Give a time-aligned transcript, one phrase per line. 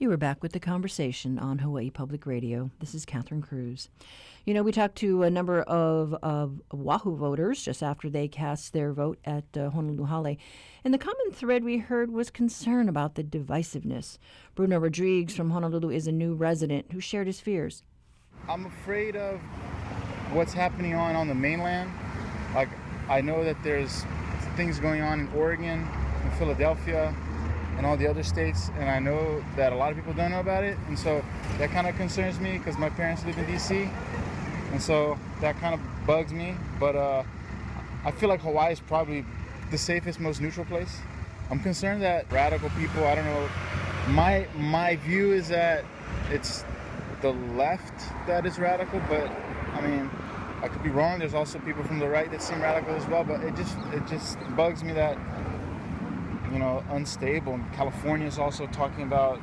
[0.00, 2.70] You are back with the conversation on Hawaii Public Radio.
[2.78, 3.88] This is Catherine Cruz.
[4.44, 8.72] You know, we talked to a number of, of Oahu voters just after they cast
[8.72, 10.36] their vote at uh, Honolulu Hale.
[10.84, 14.18] And the common thread we heard was concern about the divisiveness.
[14.54, 17.82] Bruno Rodriguez from Honolulu is a new resident who shared his fears.
[18.48, 19.40] I'm afraid of
[20.30, 21.90] what's happening on on the mainland.
[22.54, 22.68] Like,
[23.08, 24.04] I know that there's
[24.54, 25.88] things going on in Oregon,
[26.22, 27.12] in Philadelphia,
[27.78, 30.40] and all the other states, and I know that a lot of people don't know
[30.40, 31.24] about it, and so
[31.58, 33.88] that kind of concerns me because my parents live in D.C.,
[34.72, 36.56] and so that kind of bugs me.
[36.78, 37.22] But uh,
[38.04, 39.24] I feel like Hawaii is probably
[39.70, 40.98] the safest, most neutral place.
[41.50, 43.48] I'm concerned that radical people, I don't know,
[44.08, 45.84] my my view is that
[46.30, 46.64] it's
[47.22, 47.94] the left
[48.26, 49.30] that is radical, but
[49.72, 50.10] I mean,
[50.62, 51.20] I could be wrong.
[51.20, 54.06] There's also people from the right that seem radical as well, but it just it
[54.08, 55.16] just bugs me that
[56.52, 57.54] you know, unstable.
[57.54, 59.40] And California is also talking about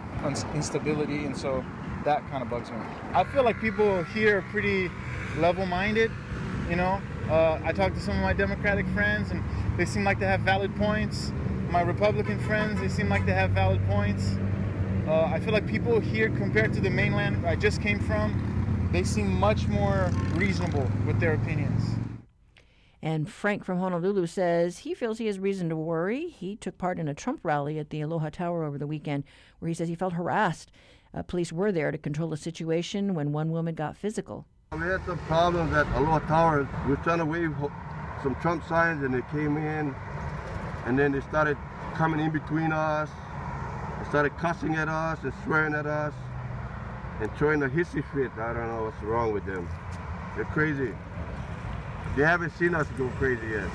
[0.54, 1.64] instability, and so
[2.04, 2.78] that kind of bugs me.
[3.14, 4.90] I feel like people here are pretty
[5.38, 6.12] level-minded.
[6.70, 9.44] You know, uh, I talked to some of my Democratic friends, and
[9.78, 11.32] they seem like they have valid points.
[11.70, 14.38] My Republican friends, they seem like they have valid points.
[15.08, 19.04] Uh, I feel like people here, compared to the mainland I just came from, they
[19.04, 21.84] seem much more reasonable with their opinions.
[23.06, 26.28] And Frank from Honolulu says he feels he has reason to worry.
[26.28, 29.26] He took part in a Trump rally at the Aloha Tower over the weekend
[29.60, 30.72] where he says he felt harassed.
[31.14, 34.48] Uh, police were there to control the situation when one woman got physical.
[34.72, 36.68] We had some problems at Aloha Tower.
[36.86, 37.54] We were trying to wave
[38.24, 39.94] some Trump signs and they came in
[40.88, 41.60] and then they started
[41.94, 43.12] coming in between us.
[44.00, 46.16] They started cussing at us and swearing at us
[47.22, 48.32] and throwing a hissy fit.
[48.40, 49.70] I don't know what's wrong with them.
[50.36, 50.92] They're crazy.
[52.16, 53.70] They haven't seen us go crazy yet.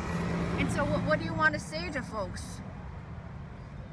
[0.58, 2.60] And so, what, what do you want to say to folks?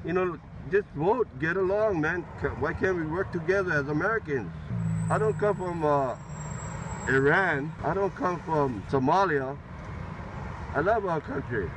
[0.05, 0.39] You know,
[0.71, 2.21] just vote, get along, man.
[2.59, 4.49] Why can't we work together as Americans?
[5.09, 6.15] I don't come from uh,
[7.09, 7.73] Iran.
[7.83, 9.57] I don't come from Somalia.
[10.75, 11.69] I love our country.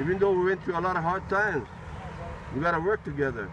[0.00, 1.66] Even though we went through a lot of hard times,
[2.54, 3.50] we gotta work together.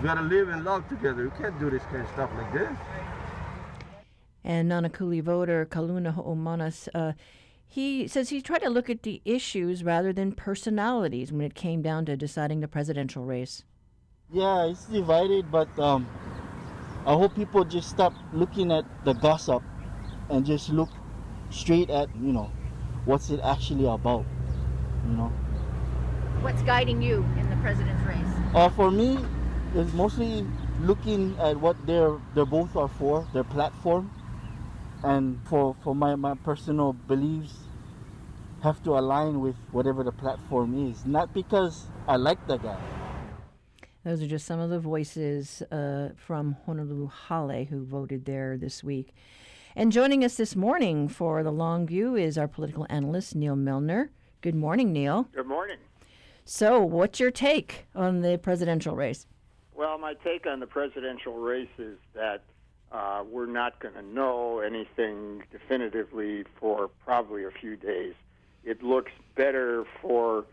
[0.00, 1.24] We gotta live and love together.
[1.24, 2.70] We can't do this kind of stuff like this.
[4.44, 7.12] And Nanakuli voter Kaluna Ho'omanas, uh,
[7.66, 11.82] he says he tried to look at the issues rather than personalities when it came
[11.82, 13.64] down to deciding the presidential race.
[14.32, 16.08] Yeah, it's divided, but um,
[17.06, 19.62] I hope people just stop looking at the gossip
[20.28, 20.90] and just look
[21.50, 22.50] straight at, you know,
[23.04, 24.24] what's it actually about,
[25.06, 25.32] you know.
[26.40, 28.54] What's guiding you in the president's race?
[28.54, 29.18] Uh, for me,
[29.74, 30.46] it's mostly
[30.80, 34.10] looking at what they're, they both are for, their platform,
[35.02, 37.54] and for for my, my personal beliefs
[38.62, 41.06] have to align with whatever the platform is.
[41.06, 42.78] Not because i like the guy.
[44.04, 48.82] Those are just some of the voices uh, from honolulu hale who voted there this
[48.82, 49.14] week.
[49.76, 54.10] And joining us this morning for the long view is our political analyst neal milner.
[54.40, 55.28] Good morning neal.
[55.32, 55.76] Good morning.
[56.44, 59.26] So what's your take on the presidential race?
[59.74, 62.42] Well my take on the presidential race is that
[62.92, 68.14] uh, we're not going to know anything definitively for probably a few days.
[68.64, 70.44] It looks better for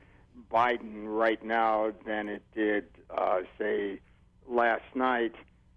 [0.51, 3.99] Biden right now than it did, uh, say,
[4.47, 5.33] last night.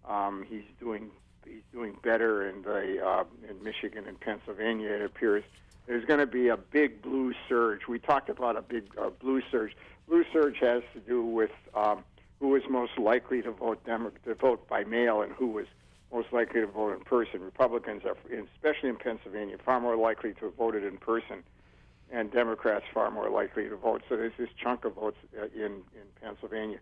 [0.09, 1.10] Um, he's doing
[1.44, 4.91] he's doing better in the uh, in Michigan and Pennsylvania.
[4.91, 5.44] It appears
[5.87, 7.88] there's going to be a big blue surge.
[7.88, 9.76] We talked about a big uh, blue surge.
[10.09, 12.04] Blue surge has to do with um,
[12.38, 15.66] who was most likely to vote Demo- to vote by mail and who was
[16.12, 17.41] most likely to vote in person.
[17.41, 18.16] Republicans are,
[18.54, 21.43] especially in Pennsylvania, far more likely to have voted in person,
[22.10, 24.03] and Democrats far more likely to vote.
[24.09, 26.78] So there's this chunk of votes uh, in in Pennsylvania.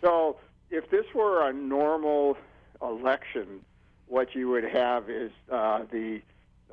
[0.00, 0.36] So
[0.70, 2.36] if this were a normal
[2.80, 3.60] election,
[4.06, 6.20] what you would have is uh, the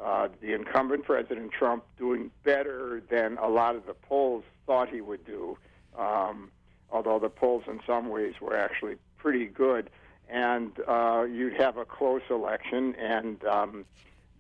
[0.02, 5.02] uh, the incumbent President Trump doing better than a lot of the polls thought he
[5.02, 5.58] would do.
[5.98, 6.52] Um,
[6.92, 9.90] although the polls in some ways were actually pretty good
[10.30, 13.86] and uh, you'd have a close election, and um,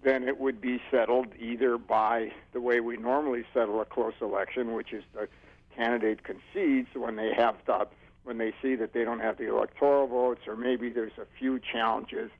[0.03, 4.73] then it would be settled either by the way we normally settle a close election,
[4.73, 5.27] which is the
[5.75, 7.87] candidate concedes when they have the,
[8.23, 11.59] when they see that they don't have the electoral votes, or maybe there's a few
[11.59, 12.31] challenges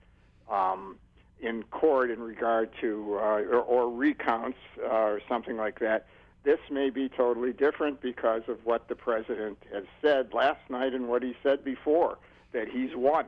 [0.50, 0.98] um,
[1.42, 6.08] in court in regard to uh, or, or recounts uh, or something like that.
[6.44, 11.08] This may be totally different because of what the president has said last night and
[11.08, 12.18] what he said before
[12.56, 13.26] that he's won.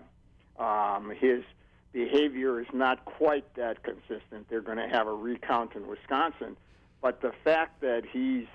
[0.58, 1.44] Um, his
[1.92, 4.50] behavior is not quite that consistent.
[4.50, 6.58] They're going to have a recount in Wisconsin,
[7.02, 8.48] but the fact that he's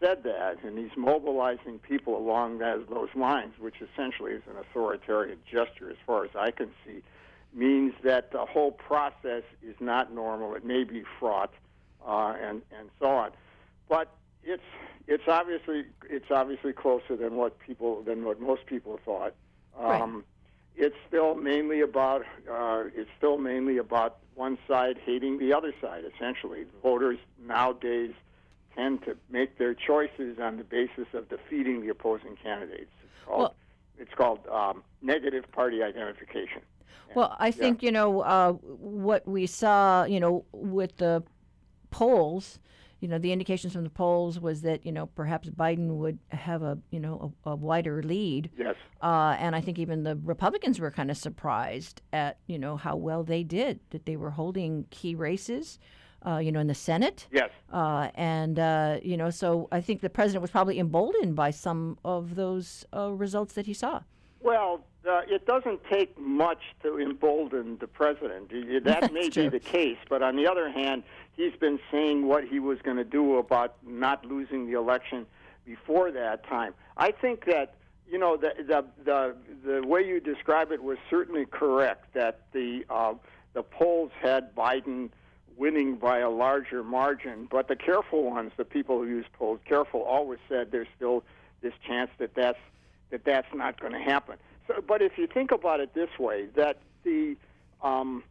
[0.00, 5.38] said that, and he's mobilizing people along that, those lines, which essentially is an authoritarian
[5.50, 7.02] gesture, as far as I can see,
[7.54, 10.54] means that the whole process is not normal.
[10.54, 11.52] It may be fraught,
[12.06, 13.30] uh, and and so on.
[13.88, 14.08] But
[14.44, 14.62] it's
[15.06, 19.34] it's obviously it's obviously closer than what people than what most people thought.
[19.78, 20.22] Um, Right.
[20.78, 26.04] It's still mainly about uh, it's still mainly about one side hating the other side.
[26.14, 28.12] Essentially, voters nowadays
[28.74, 32.92] tend to make their choices on the basis of defeating the opposing candidates.
[33.02, 33.54] It's called Well-
[33.98, 36.60] it's called um, negative party identification.
[37.14, 40.04] Well, I think you know uh, what we saw.
[40.04, 41.22] You know, with the
[41.90, 42.58] polls,
[43.00, 46.62] you know, the indications from the polls was that you know perhaps Biden would have
[46.62, 48.50] a you know a, a wider lead.
[48.56, 48.74] Yes.
[49.02, 52.96] Uh, and I think even the Republicans were kind of surprised at you know how
[52.96, 55.78] well they did that they were holding key races,
[56.26, 57.26] uh, you know, in the Senate.
[57.30, 57.50] Yes.
[57.72, 61.98] Uh, and uh, you know, so I think the president was probably emboldened by some
[62.04, 64.00] of those uh, results that he saw.
[64.40, 68.50] Well, uh, it doesn't take much to embolden the president.
[68.84, 71.02] That may be the case, but on the other hand,
[71.36, 75.26] he's been saying what he was going to do about not losing the election
[75.64, 76.74] before that time.
[76.96, 77.74] I think that
[78.08, 82.14] you know the the the, the way you describe it was certainly correct.
[82.14, 83.14] That the uh,
[83.52, 85.10] the polls had Biden
[85.56, 90.02] winning by a larger margin, but the careful ones, the people who use polls careful,
[90.02, 91.24] always said there's still
[91.62, 92.58] this chance that that's
[93.10, 94.36] that that's not going to happen.
[94.86, 97.36] But if you think about it this way, that the
[97.82, 98.24] um,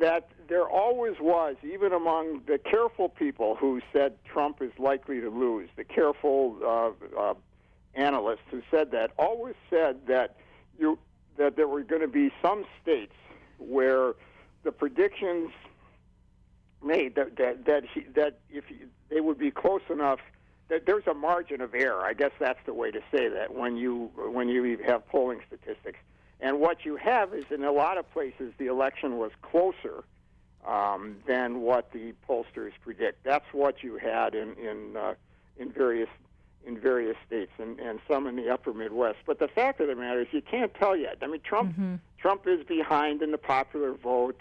[0.00, 5.28] that there always was, even among the careful people who said Trump is likely to
[5.28, 7.34] lose, the careful uh, uh,
[7.94, 10.36] analysts who said that always said that
[10.78, 10.98] you
[11.36, 13.14] that there were going to be some states
[13.58, 14.14] where
[14.62, 15.50] the predictions
[16.82, 18.76] made that that that, he, that if he,
[19.10, 20.20] they would be close enough
[20.68, 22.02] there's a margin of error.
[22.04, 25.98] I guess that's the way to say that when you when you have polling statistics.
[26.40, 30.04] And what you have is in a lot of places the election was closer
[30.66, 33.24] um, than what the pollsters predict.
[33.24, 35.14] That's what you had in in uh,
[35.56, 36.08] in various
[36.66, 39.18] in various states and, and some in the upper Midwest.
[39.26, 41.18] But the fact of the matter is you can't tell yet.
[41.22, 41.76] I mean Trump
[42.18, 44.40] Trump is behind in the popular vote.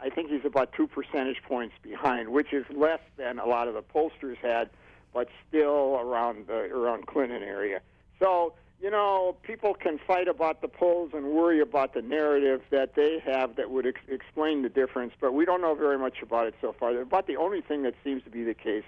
[0.00, 3.74] I think he's about two percentage points behind, which is less than a lot of
[3.74, 4.70] the pollsters had,
[5.12, 7.80] but still around the around Clinton area.
[8.18, 12.94] So you know, people can fight about the polls and worry about the narrative that
[12.94, 16.46] they have that would ex- explain the difference, but we don't know very much about
[16.46, 16.96] it so far.
[17.00, 18.84] About the only thing that seems to be the case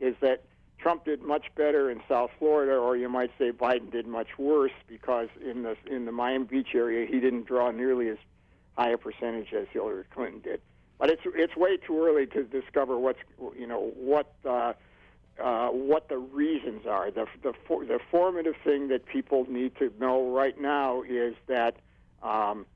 [0.00, 0.42] is that
[0.78, 4.72] Trump did much better in South Florida, or you might say Biden did much worse
[4.88, 8.16] because in the in the Miami Beach area he didn't draw nearly as
[8.76, 10.60] high a percentage as Hillary Clinton did.
[10.98, 13.18] But it's it's way too early to discover what's
[13.56, 14.72] you know what uh,
[15.42, 17.10] uh, what the reasons are.
[17.10, 21.76] The the for, the formative thing that people need to know right now is that.
[22.22, 22.66] Um,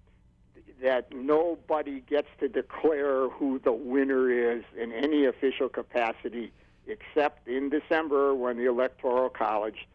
[0.82, 6.52] that nobody gets to declare who the winner is in any official capacity
[6.86, 9.86] except in December when the Electoral College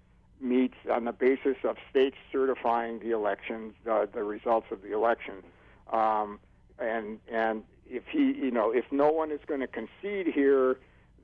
[0.41, 5.35] meets on the basis of states certifying the elections, the results of the election.
[5.91, 6.39] Um,
[6.79, 10.77] and and if he, you know, if no one is going to concede here,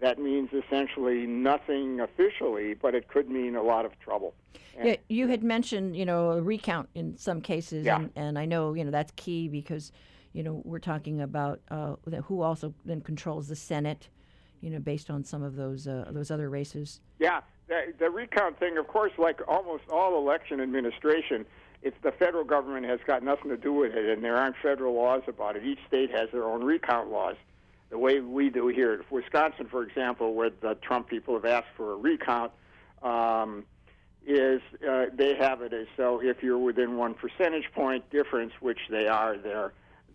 [0.05, 4.35] that means essentially nothing officially, but it could mean a lot of trouble.
[4.77, 7.95] And- Yeah, you had mentioned, you know, a recount in some cases, Yeah.
[7.97, 9.91] and, and I know, you know, that's key because,
[10.31, 11.95] you know, we're talking about uh,
[12.25, 14.09] who also then controls the Senate,
[14.61, 17.01] you know, based on some of those uh, those other races.
[17.17, 21.47] Yeah, the, the recount thing, of course, like almost all election administration,
[21.81, 24.93] it's the federal government has got nothing to do with it, and there aren't federal
[24.93, 25.63] laws about it.
[25.65, 27.37] Each state has their own recount laws,
[27.95, 29.01] the way we do here.
[29.09, 32.51] Wisconsin, for example, where the Trump people have asked for a recount,
[33.01, 33.63] um,
[34.27, 38.79] is uh, they have it as so if you're within one percentage point difference, which
[38.89, 39.71] they are there,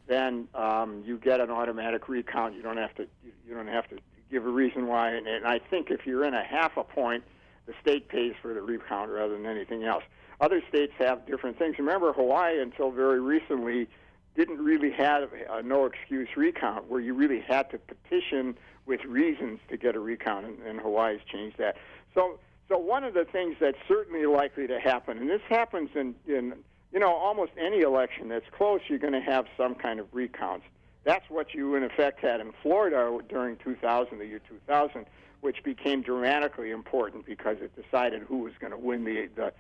[0.09, 2.55] then um, you get an automatic recount.
[2.55, 3.07] You don't have to
[3.49, 3.97] you don't have to
[4.31, 5.13] give a reason why.
[5.13, 7.25] And, and I think if you're in a half a point,
[7.65, 10.05] the state pays for the recount rather than anything else.
[10.39, 11.79] Other states have different things.
[11.79, 13.89] Remember, Hawaii until very recently
[14.37, 18.57] didn't really have a no excuse recount where you really had to petition
[18.87, 21.77] with reasons to get a recount, and, and Hawaii's changed that.
[22.15, 26.15] So, so one of the things that's certainly likely to happen, and this happens in,
[26.27, 26.55] in
[26.93, 30.67] you know almost any election that's close, you're going to have some kind of recounts.
[31.05, 35.07] That's what you in effect had in Florida during 2000, the year 2000,
[35.41, 39.53] which became dramatically important because it decided who was going to win the the,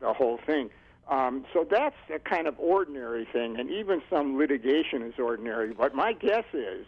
[0.00, 0.70] the whole thing.
[1.08, 5.72] Um, so that's a kind of ordinary thing, and even some litigation is ordinary.
[5.74, 6.86] But my guess is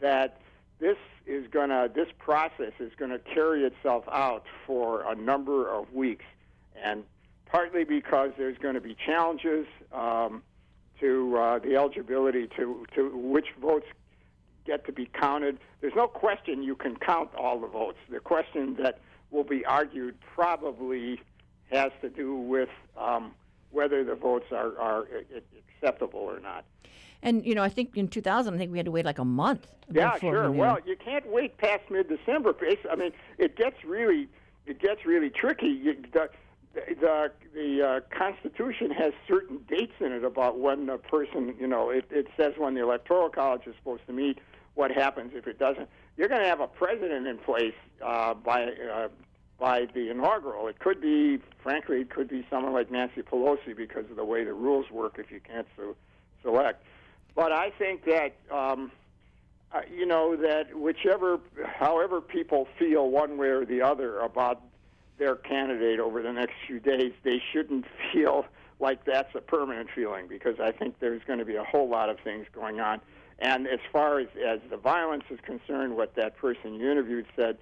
[0.00, 0.40] that
[0.80, 0.96] this
[1.26, 6.24] is gonna this process is gonna carry itself out for a number of weeks,
[6.82, 7.04] and
[7.46, 10.42] partly because there's going to be challenges um,
[10.98, 13.86] to uh, the eligibility to to which votes
[14.66, 15.58] get to be counted.
[15.80, 17.98] There's no question you can count all the votes.
[18.10, 18.98] The question that
[19.30, 21.20] will be argued probably
[21.70, 23.32] has to do with um,
[23.74, 25.06] whether the votes are, are
[25.82, 26.64] acceptable or not.
[27.22, 29.24] And you know, I think in 2000, I think we had to wait like a
[29.24, 29.66] month.
[29.90, 30.50] Yeah, sure.
[30.50, 32.54] Well, you can't wait past mid-December.
[32.90, 34.28] I mean, it gets really,
[34.66, 35.68] it gets really tricky.
[35.68, 36.28] You, the
[36.74, 41.90] the the uh, Constitution has certain dates in it about when a person, you know,
[41.90, 44.38] it, it says when the Electoral College is supposed to meet.
[44.74, 45.88] What happens if it doesn't?
[46.16, 49.08] You're going to have a president in place uh, by uh,
[49.58, 50.68] by the inaugural.
[50.68, 54.44] It could be, frankly, it could be someone like Nancy Pelosi because of the way
[54.44, 55.96] the rules work if you can't so,
[56.42, 56.82] select.
[57.34, 58.92] But I think that, um,
[59.72, 64.60] uh, you know, that whichever, however people feel one way or the other about
[65.18, 68.46] their candidate over the next few days, they shouldn't feel
[68.80, 72.10] like that's a permanent feeling because I think there's going to be a whole lot
[72.10, 73.00] of things going on.
[73.38, 77.58] And as far as, as the violence is concerned, what that person you interviewed said,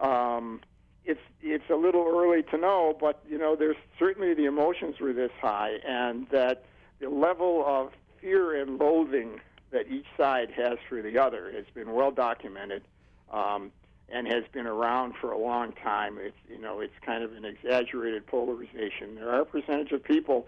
[0.00, 0.60] um,
[1.04, 5.12] it's it's a little early to know, but you know, there's certainly the emotions were
[5.12, 6.64] this high, and that
[7.00, 11.92] the level of fear and loathing that each side has for the other has been
[11.92, 12.82] well documented.
[13.30, 13.72] Um,
[14.08, 16.18] and has been around for a long time.
[16.20, 19.14] It's you know it's kind of an exaggerated polarization.
[19.16, 20.46] There are a percentage of people,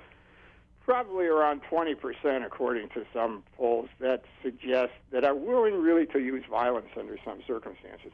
[0.84, 6.44] probably around 20% according to some polls, that suggest that are willing really to use
[6.48, 8.12] violence under some circumstances.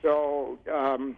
[0.00, 1.16] So um,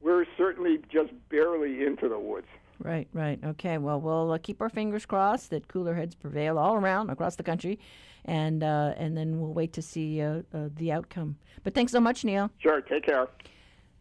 [0.00, 2.46] we're certainly just barely into the woods.
[2.82, 3.38] Right, right.
[3.44, 3.76] Okay.
[3.78, 7.42] Well, we'll uh, keep our fingers crossed that cooler heads prevail all around across the
[7.42, 7.78] country,
[8.24, 11.36] and uh, and then we'll wait to see uh, uh, the outcome.
[11.62, 12.50] But thanks so much, Neal.
[12.58, 12.80] Sure.
[12.80, 13.28] Take care.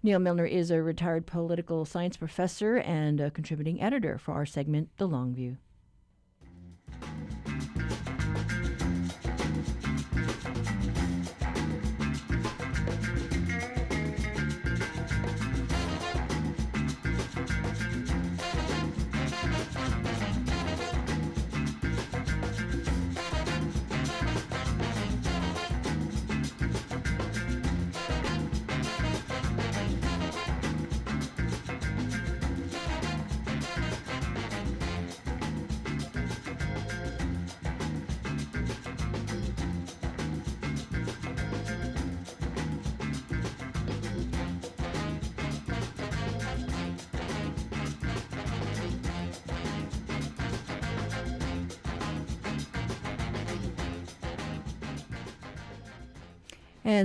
[0.01, 4.87] Neal Milner is a retired political science professor and a contributing editor for our segment,
[4.97, 5.57] The Long View.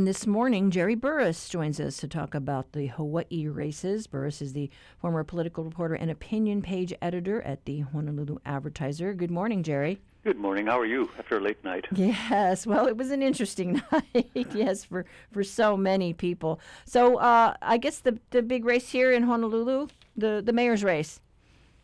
[0.05, 4.07] And this morning, Jerry Burris joins us to talk about the Hawaii races.
[4.07, 4.69] Burris is the
[4.99, 9.15] former political reporter and opinion page editor at the Honolulu Advertiser.
[9.15, 10.03] Good morning, Jerry.
[10.23, 10.67] Good morning.
[10.67, 11.87] How are you after a late night?
[11.91, 12.67] Yes.
[12.67, 13.81] Well, it was an interesting
[14.15, 14.47] night.
[14.53, 16.61] yes, for, for so many people.
[16.85, 21.23] So uh, I guess the the big race here in Honolulu, the the mayor's race.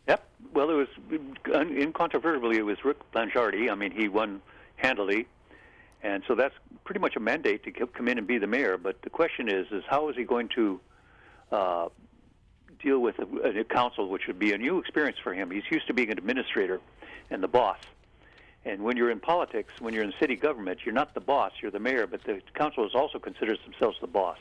[0.07, 0.23] Yep.
[0.53, 0.89] Well, it was
[1.47, 3.71] incontrovertibly it was Rick Blangiardi.
[3.71, 4.43] I mean, he won
[4.75, 5.25] handily
[6.03, 8.77] and so that's pretty much a mandate to come in and be the mayor.
[8.77, 10.79] But the question is, is how is he going to
[11.51, 11.89] uh,
[12.81, 15.51] deal with a, a council, which would be a new experience for him?
[15.51, 16.79] He's used to being an administrator
[17.29, 17.77] and the boss.
[18.65, 21.71] And when you're in politics, when you're in city government, you're not the boss, you're
[21.71, 24.37] the mayor, but the council also considers themselves the boss.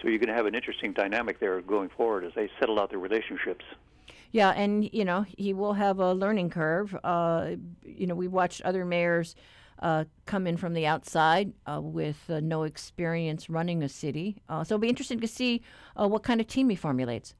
[0.00, 2.90] So you're going to have an interesting dynamic there going forward as they settle out
[2.90, 3.64] their relationships.
[4.32, 6.96] Yeah, and you know he will have a learning curve.
[7.04, 7.52] Uh,
[7.84, 9.36] you know, we watched other mayors
[9.80, 14.36] uh, come in from the outside uh, with uh, no experience running a city.
[14.48, 15.62] Uh, so it'll be interesting to see
[16.00, 17.34] uh, what kind of team he formulates.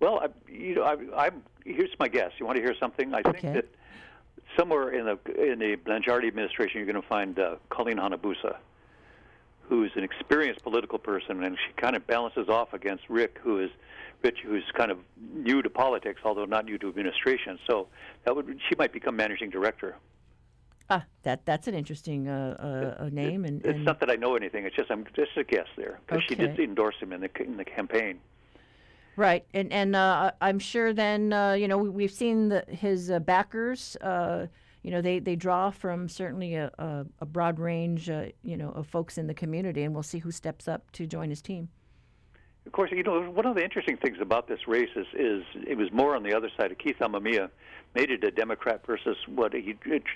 [0.00, 1.30] Well, I, you know, I, I,
[1.64, 2.32] here's my guess.
[2.38, 3.14] You want to hear something?
[3.14, 3.40] I okay.
[3.40, 3.66] think that
[4.58, 8.56] somewhere in the in the Blangiardi administration, you're going to find uh, Colleen Hanabusa,
[9.60, 13.70] who's an experienced political person, and she kind of balances off against Rick, who is
[14.22, 14.98] Rich, who's kind of
[15.34, 17.58] new to politics, although not new to administration.
[17.68, 17.88] So
[18.24, 19.96] that would she might become managing director.
[20.92, 23.44] Ah, that that's an interesting uh, uh, name.
[23.44, 24.66] And, it's not that I know anything.
[24.66, 26.26] It's just I'm just a guess there because okay.
[26.30, 28.18] she did endorse him in the in the campaign.
[29.16, 33.10] Right, and and uh, I'm sure then uh, you know we, have seen the, his
[33.10, 33.96] uh, backers.
[34.00, 34.48] Uh,
[34.82, 38.88] you know they, they draw from certainly a, a, a broad range you know of
[38.88, 41.68] folks in the community, and we'll see who steps up to join his team.
[42.70, 45.76] Of course, you know one of the interesting things about this race is, is it
[45.76, 46.72] was more on the other side.
[46.78, 47.50] Keith Amemiya
[47.96, 49.74] made it a Democrat versus what he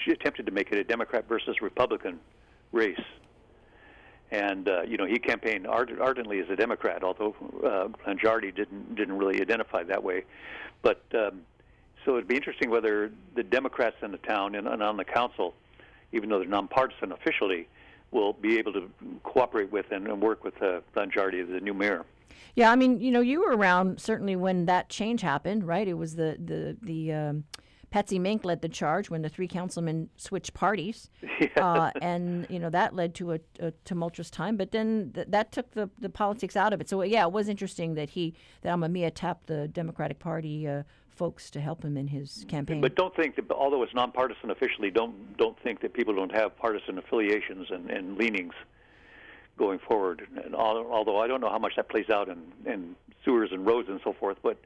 [0.08, 2.20] attempted to make it a Democrat versus Republican
[2.70, 3.00] race.
[4.30, 7.34] and uh, you know he campaigned ard- ardently as a Democrat, although
[7.66, 7.88] uh,
[8.54, 10.23] didn't didn't really identify that way.
[10.80, 11.40] But um,
[12.04, 15.54] so it'd be interesting whether the Democrats in the town and, and on the council,
[16.12, 17.66] even though they're nonpartisan officially,
[18.12, 18.88] will be able to
[19.25, 22.04] cooperate with and, and work with uh, Blangiardi, the new mayor.
[22.55, 25.87] Yeah, I mean, you know, you were around certainly when that change happened, right?
[25.87, 27.45] It was the the the um,
[27.95, 31.11] Patsy Mink led the charge when the three councilmen switched parties,
[31.57, 34.57] uh, and you know that led to a, a tumultuous time.
[34.57, 36.88] But then th- that took the, the politics out of it.
[36.88, 41.50] So yeah, it was interesting that he that Amemiya tapped the Democratic Party uh, folks
[41.50, 42.81] to help him in his campaign.
[42.81, 46.57] But don't think that although it's nonpartisan officially, don't don't think that people don't have
[46.57, 48.55] partisan affiliations and, and leanings
[49.56, 50.26] going forward.
[50.44, 53.88] And although I don't know how much that plays out in, in sewers and roads
[53.88, 54.58] and so forth, but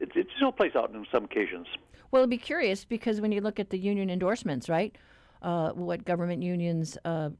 [0.00, 1.66] it, it still plays out in some occasions.
[2.10, 4.96] Well, it'd be curious because when you look at the union endorsements, right?
[5.42, 7.30] Uh, what government unions uh,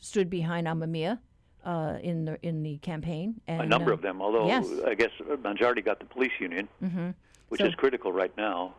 [0.00, 1.18] stood behind Amemiya
[1.64, 3.40] uh, in the in the campaign?
[3.48, 4.66] And, a number uh, of them, although yes.
[4.86, 7.10] I guess Blangiardi got the police union, mm-hmm.
[7.48, 8.74] which So- is critical right now.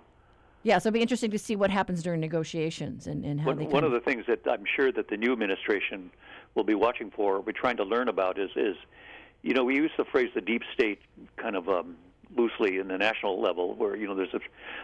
[0.63, 3.57] Yeah, so it'll be interesting to see what happens during negotiations and, and how One,
[3.57, 6.09] they one of the things that I'm sure that the new administration
[6.55, 8.77] will be watching for, we're trying to learn about, is, is
[9.41, 10.99] you know, we use the phrase the deep state
[11.35, 11.97] kind of um,
[12.35, 14.39] loosely in the national level, where you know there's a,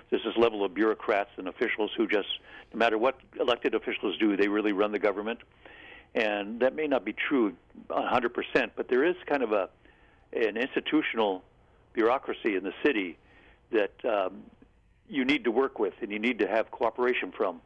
[0.10, 2.28] there's this level of bureaucrats and officials who just,
[2.74, 5.40] no matter what elected officials do, they really run the government,
[6.14, 7.54] and that may not be true
[7.90, 9.70] 100%, but there is kind of a
[10.34, 11.44] an institutional
[11.94, 13.18] bureaucracy in the city
[13.72, 14.44] that um,
[15.10, 17.62] you need to work with and you need to have cooperation from.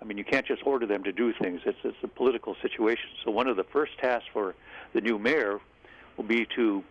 [0.00, 1.60] I mean, you can't just order them to do things.
[1.64, 3.04] It's, it's a political situation.
[3.24, 4.54] So one of the first tasks for
[4.92, 5.60] the new mayor
[6.16, 6.82] will be to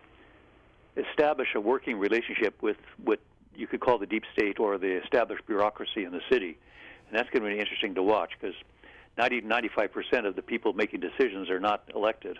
[0.96, 3.20] establish a working relationship with what
[3.54, 6.56] you could call the deep state or the established bureaucracy in the city.
[7.06, 8.54] And that's going to be interesting to watch because
[9.18, 12.38] 90 95% of the people making decisions are not elected.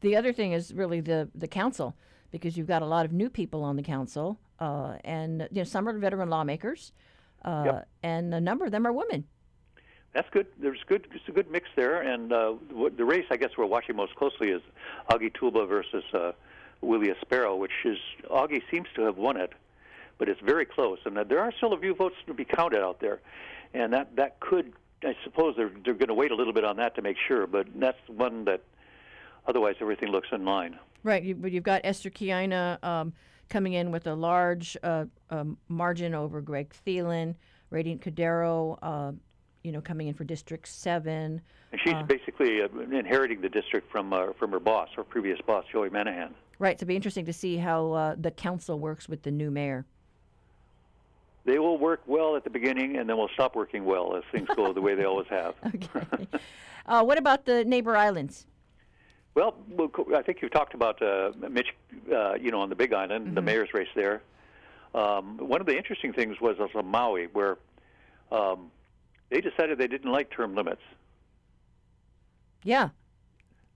[0.00, 1.96] The other thing is really the the council
[2.30, 5.64] because you've got a lot of new people on the council, uh, and you know
[5.64, 6.92] some are veteran lawmakers,
[7.44, 7.88] uh, Yep.
[8.04, 9.24] and a number of them are women.
[10.14, 10.46] That's good.
[10.60, 11.08] There's good.
[11.12, 12.54] It's a good mix there, and uh,
[12.96, 14.62] the race I guess we're watching most closely is
[15.10, 16.32] Augie Tulba versus uh,
[16.80, 17.98] Willie Sparrow, which is
[18.30, 19.52] Augie seems to have won it,
[20.18, 22.82] but it's very close, and uh, there are still a few votes to be counted
[22.82, 23.20] out there,
[23.74, 24.72] and that that could.
[25.04, 27.48] I suppose they're they're going to wait a little bit on that to make sure,
[27.48, 28.60] but that's one that
[29.48, 30.78] otherwise everything looks in line.
[31.02, 33.12] Right, you, but you've got Esther Kia'aina um,
[33.52, 37.34] coming in with a large uh, um, margin over Greg Thielen,
[37.70, 39.12] Radiant Cordero, uh,
[39.62, 41.40] you know, coming in for District Seven.
[41.70, 42.02] And she's Uh.
[42.04, 46.30] basically uh, inheriting the district from uh, from her boss, her previous boss, Joey Manahan.
[46.58, 49.50] Right, so it'll be interesting to see how uh, the council works with the new
[49.50, 49.84] mayor.
[51.44, 54.48] They will work well at the beginning, and then will stop working well as things
[54.56, 55.54] go the way they always have.
[55.74, 56.26] Okay.
[56.86, 58.46] uh, what about the neighbor islands?
[59.34, 59.54] Well,
[60.14, 61.68] I think you've talked about uh, Mitch,
[62.12, 64.22] uh, you know, on the Big Island, the mayor's race there.
[64.94, 67.56] Um, one of the interesting things was on Maui, where
[68.30, 68.70] um,
[69.30, 70.82] they decided they didn't like term limits,
[72.62, 72.90] Yeah,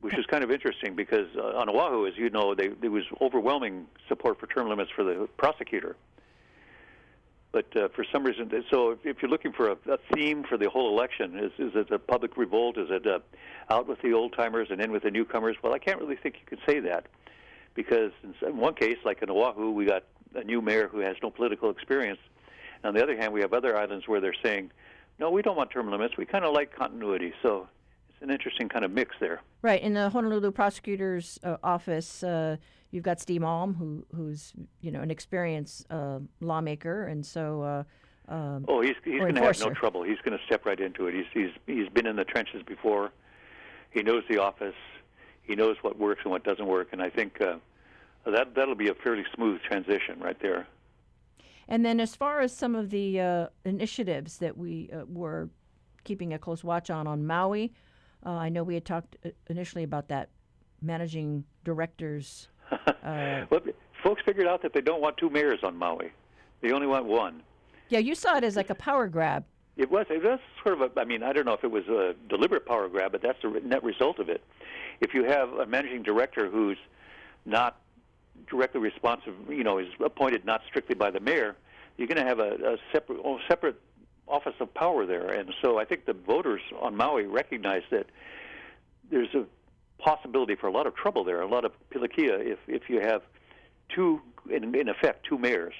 [0.01, 3.05] which is kind of interesting because uh, on Oahu, as you know, they, there was
[3.23, 5.97] overwhelming support for term limits for the prosecutor.
[7.57, 10.69] But uh, for some reason, so if, you're looking for a, a theme for the
[10.69, 12.77] whole election, is, is it a public revolt?
[12.77, 13.21] Is it uh,
[13.71, 15.57] out with the old timers and in with the newcomers?
[15.63, 17.07] Well, I can't really think you could say that
[17.73, 21.17] because in in one case, like in Oahu, we got a new mayor who has
[21.23, 22.19] no political experience.
[22.85, 24.71] On the other hand, we have other islands where they're saying,
[25.19, 26.19] no, we don't want term limits.
[26.19, 27.33] We kind of like continuity.
[27.43, 27.69] So
[28.11, 29.41] it's an interesting kind of mix there.
[29.63, 29.81] right.
[29.81, 32.59] In the Honolulu prosecutor's uh, office, uh,
[32.91, 37.63] you've got Steve Alm, who who's you know an experienced uh, lawmaker, and so.
[37.63, 37.85] Uh,
[38.29, 40.03] um, Oh, he's he's going to have no trouble.
[40.03, 41.15] He's going to step right into it.
[41.15, 43.13] He's he's he's been in the trenches before.
[43.91, 44.75] He knows the office.
[45.43, 47.59] He knows what works and what doesn't work, and I think uh,
[48.25, 50.67] that that'll be a fairly smooth transition right there.
[51.69, 55.51] And then, as far as some of the uh, initiatives that we uh, were
[56.05, 57.73] keeping a close watch on on Maui,
[58.25, 60.31] uh, I know we had talked uh, initially about that
[60.81, 62.49] managing directors.
[62.71, 63.61] Uh, Well,
[64.03, 66.11] folks figured out that they don't want two mayors on Maui.
[66.61, 67.43] They only want one.
[67.89, 69.45] yeah, you saw it as like a power grab.
[69.77, 71.01] It was it was sort of a.
[71.01, 73.61] I mean, I don't know if it was a deliberate power grab, but that's the
[73.61, 74.43] net result of it.
[75.01, 76.79] If you have a managing director who's
[77.45, 77.79] not
[78.49, 81.57] directly responsive, you know, is appointed not strictly by the mayor,
[81.99, 83.79] you're going to have a, a separate oh, separate
[84.27, 85.29] office of power there.
[85.29, 88.07] And so I think the voters on Maui recognize that
[89.11, 89.45] there's a
[89.99, 93.23] possibility for a lot of trouble there, a lot of pilikia if if you have
[93.95, 95.75] two, in, in effect, two mayors.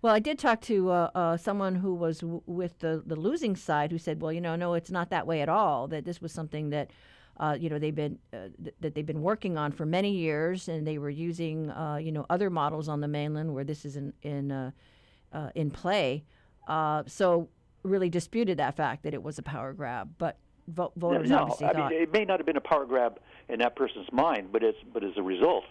[0.00, 3.56] Well, I did talk to uh, uh, someone who was w- with the, the losing
[3.56, 6.22] side who said, well, you know, no, it's not that way at all, that this
[6.22, 6.92] was something that
[7.38, 10.68] uh, you know they've been uh, th- that they've been working on for many years,
[10.68, 13.96] and they were using uh, you know other models on the mainland where this is
[13.96, 14.70] in in uh,
[15.54, 16.24] in play.
[17.06, 17.48] So
[17.84, 20.36] really disputed that fact that it was a power grab, but
[20.68, 21.90] vo- voters no, obviously I thought.
[21.90, 24.78] mean, it may not have been a power grab in that person's mind, but it's
[24.92, 25.64] but as a result,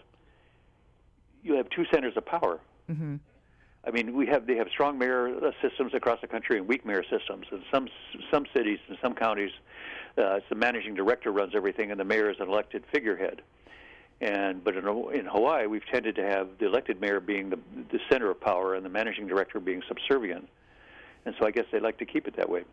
[1.42, 2.60] you have two centers of power.
[2.86, 3.16] hmm
[3.86, 7.04] I mean, we have they have strong mayor systems across the country and weak mayor
[7.08, 7.46] systems.
[7.52, 7.88] In some
[8.30, 9.52] some cities and some counties,
[10.18, 13.40] uh, it's the managing director runs everything, and the mayor is an elected figurehead.
[14.20, 17.58] And but in, in Hawaii, we've tended to have the elected mayor being the
[17.92, 20.48] the center of power and the managing director being subservient.
[21.24, 22.64] And so I guess they like to keep it that way.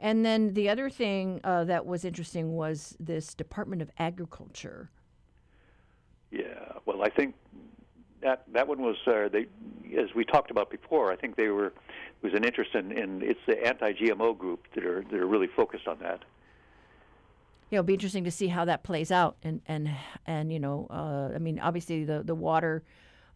[0.00, 4.90] And then the other thing uh, that was interesting was this Department of Agriculture.
[6.30, 6.72] Yeah.
[6.84, 7.34] Well, I think
[8.24, 9.46] that that one was uh, they,
[9.96, 11.12] as we talked about before.
[11.12, 11.72] I think they were
[12.20, 15.46] there was an interest in, in it's the anti-GMO group that are that are really
[15.46, 16.20] focused on that.
[17.70, 19.90] You know, it'll be interesting to see how that plays out, and and
[20.26, 22.82] and you know, uh, I mean, obviously the the water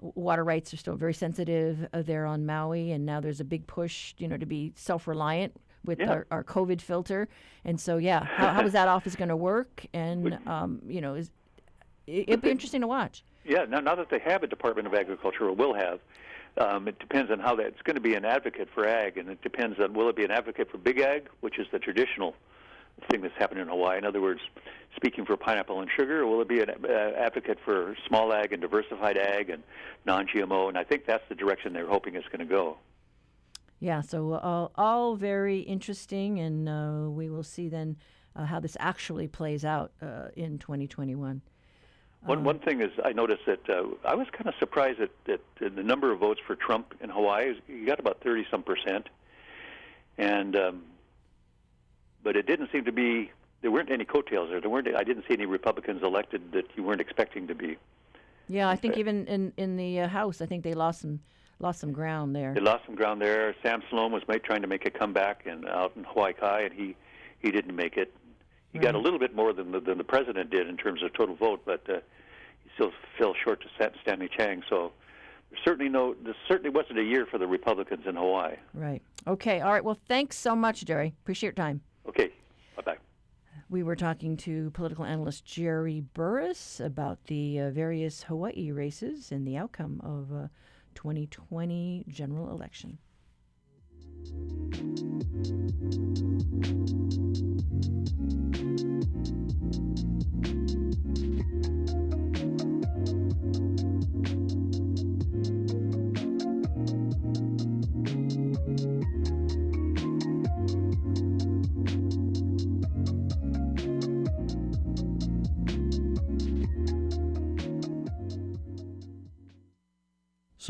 [0.00, 3.66] water rights are still very sensitive uh, there on Maui, and now there's a big
[3.66, 6.10] push, you know, to be self-reliant with Yeah.
[6.10, 7.28] our, our COVID filter,
[7.64, 9.84] and so yeah, how, how is that office going to work?
[9.92, 11.30] And um, you know, is
[12.06, 13.22] it, it'd be interesting to watch.
[13.44, 13.64] Yeah.
[13.68, 16.00] Now, now that they have a Department of Agriculture, or will have,
[16.58, 17.66] um, it depends on how that.
[17.66, 20.24] It's going to be an advocate for ag, and it depends on will it be
[20.24, 22.34] an advocate for big ag, which is the traditional
[23.10, 23.96] thing that's happening in Hawaii.
[23.96, 24.40] In other words,
[24.96, 28.52] speaking for pineapple and sugar, or will it be an uh, advocate for small ag
[28.52, 29.62] and diversified ag and
[30.04, 30.68] non-GMO?
[30.68, 32.76] And I think that's the direction they're hoping it's going to go.
[33.80, 37.96] Yeah, so all, all very interesting, and uh, we will see then
[38.34, 41.40] uh, how this actually plays out uh, in 2021.
[42.22, 45.40] One one thing is, I noticed that uh, I was kind of surprised at, that
[45.64, 47.54] uh, the number of votes for Trump in Hawaii.
[47.68, 49.08] He got about thirty some percent,
[50.18, 50.82] and um,
[52.24, 53.30] but it didn't seem to be.
[53.60, 54.60] There weren't any coattails there.
[54.60, 54.88] There weren't.
[54.96, 57.76] I didn't see any Republicans elected that you weren't expecting to be.
[58.48, 61.20] Yeah, I think even in in the uh, House, I think they lost some
[61.60, 62.54] lost some ground there.
[62.54, 63.54] They lost some ground there.
[63.62, 66.96] Sam Slom was trying to make a comeback and out in Hawaii Kai, and he
[67.40, 68.14] he didn't make it.
[68.72, 71.12] He got a little bit more than the, than the president did in terms of
[71.14, 72.00] total vote, but uh,
[72.62, 74.62] he still fell short to Stanley Chang.
[74.68, 74.92] So
[75.50, 76.14] there's certainly no.
[76.14, 78.56] This certainly wasn't a year for the Republicans in Hawaii.
[78.74, 79.02] Right.
[79.26, 79.60] Okay.
[79.60, 79.82] All right.
[79.82, 81.14] Well, thanks so much, Jerry.
[81.22, 81.80] Appreciate your time.
[82.08, 82.30] Okay.
[82.76, 82.96] Bye bye.
[83.70, 89.46] We were talking to political analyst Jerry Burris about the uh, various Hawaii races and
[89.46, 90.48] the outcome of uh,
[90.94, 92.98] 2020 general election.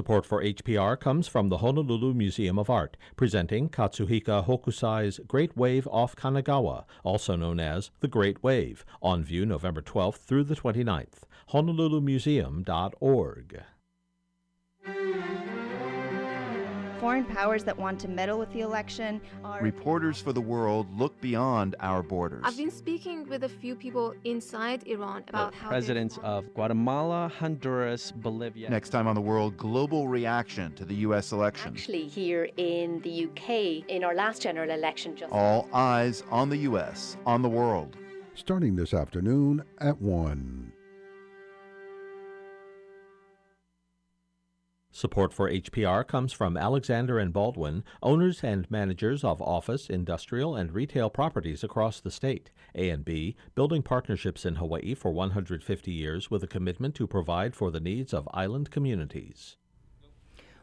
[0.08, 5.86] Support for HPR comes from the Honolulu Museum of Art, presenting Katsushika Hokusai's Great Wave
[5.88, 11.24] off Kanagawa, also known as The Great Wave, on view November 12th through the 29th.
[11.52, 13.62] HonoluluMuseum.org.
[17.00, 19.62] Foreign powers that want to meddle with the election are.
[19.62, 22.42] Reporters for the world look beyond our borders.
[22.44, 25.68] I've been speaking with a few people inside Iran about how.
[25.68, 28.68] Presidents of Guatemala, Honduras, Bolivia.
[28.68, 31.30] Next time on the world, global reaction to the U.S.
[31.30, 31.72] election.
[31.72, 35.32] Actually, here in the UK, in our last general election, just.
[35.32, 37.96] All eyes on the U.S., on the world.
[38.34, 40.72] Starting this afternoon at 1.
[44.98, 50.72] Support for HPR comes from Alexander and Baldwin, owners and managers of office, industrial, and
[50.72, 52.50] retail properties across the state.
[52.74, 57.78] A&B, building partnerships in Hawaii for 150 years with a commitment to provide for the
[57.78, 59.56] needs of island communities.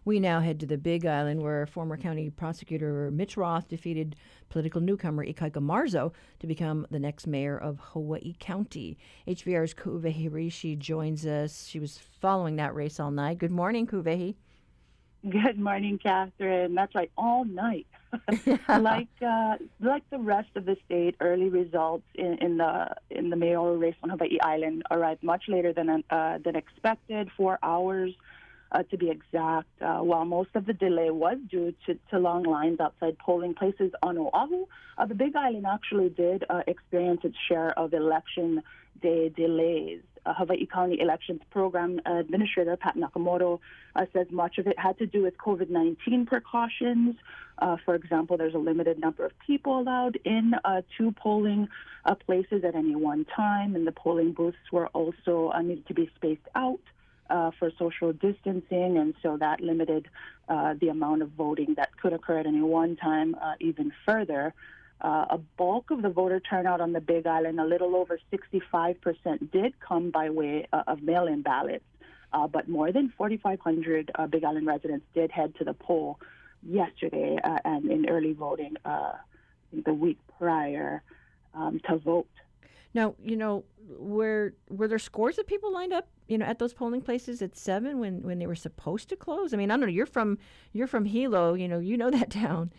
[0.06, 4.16] We now head to the Big Island, where former county prosecutor Mitch Roth defeated
[4.50, 9.00] political newcomer Ikaika Marzo to become the next mayor of Hawaii County.
[9.28, 11.66] HPR's Ku'uwehi Hiraishi joins us.
[11.66, 13.40] She was following that race all night.
[13.40, 14.36] Good morning, Ku'uwehi.
[15.28, 16.76] Good morning, Catherine.
[16.76, 17.88] That's right, all night.
[18.70, 23.36] like uh, like the rest of the state, early results in, in the in the
[23.36, 28.14] mayoral race on Hawaii Island arrived much later than uh, than expected, four hours
[28.76, 29.70] uh, to be exact.
[29.82, 33.92] Uh, while most of the delay was due to, to long lines outside polling places
[34.04, 34.66] on Oahu,
[34.98, 38.62] uh, the Big Island actually did uh, experience its share of election
[39.02, 40.02] day delays.
[40.26, 43.60] uh, Hawaii County Elections Program Administrator Pat Nakamoto
[43.96, 47.16] uh, says much of it had to do with COVID 19 precautions.
[47.86, 50.54] For example, there's a limited number of people allowed in
[50.98, 51.70] two polling
[52.26, 56.50] places at any one time, and the polling booths were also needed to be spaced
[56.56, 56.82] out.
[57.28, 60.08] Uh, for social distancing, and so that limited
[60.48, 64.54] uh, the amount of voting that could occur at any one time uh, even further.
[65.02, 69.52] Uh, a bulk of the voter turnout on the Big Island, a little over 65%,
[69.52, 71.84] did come by way uh, of mail in ballots,
[72.32, 76.20] uh, but more than 4,500 Big Island residents did head to the poll
[76.62, 78.78] yesterday and in early voting
[79.74, 81.02] the week prior
[81.56, 82.28] um, to vote.
[82.96, 83.66] Now, you know,
[84.00, 87.56] were were there scores of people lined up you know, at those polling places at
[87.56, 89.54] seven when, when they were supposed to close?
[89.54, 89.88] I mean, I don't know.
[89.88, 90.40] You're from
[90.74, 91.54] you're from Hilo.
[91.54, 92.72] You know, you know that town.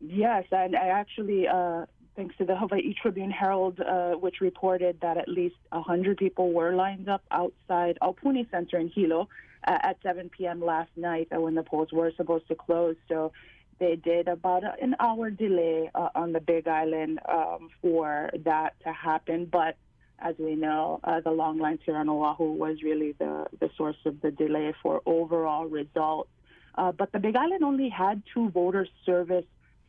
[0.00, 5.16] Yes, and I actually, uh, thanks to the Hawaii Tribune Herald, uh, which reported that
[5.16, 9.28] at least hundred people were lined up outside Aupuni Center in Hilo
[9.66, 10.60] uh, at 7 p.m.
[10.60, 12.96] last night uh, when the polls were supposed to close.
[13.08, 13.32] So
[13.78, 18.92] they did about an hour delay uh, on the Big Island um, for that to
[18.92, 19.76] happen, but
[20.18, 23.96] as we know, uh, the long lines here on Oahu was really the, the source
[24.04, 26.30] of the delay for overall results.
[26.76, 29.44] Uh, but the Big Island only had two voter service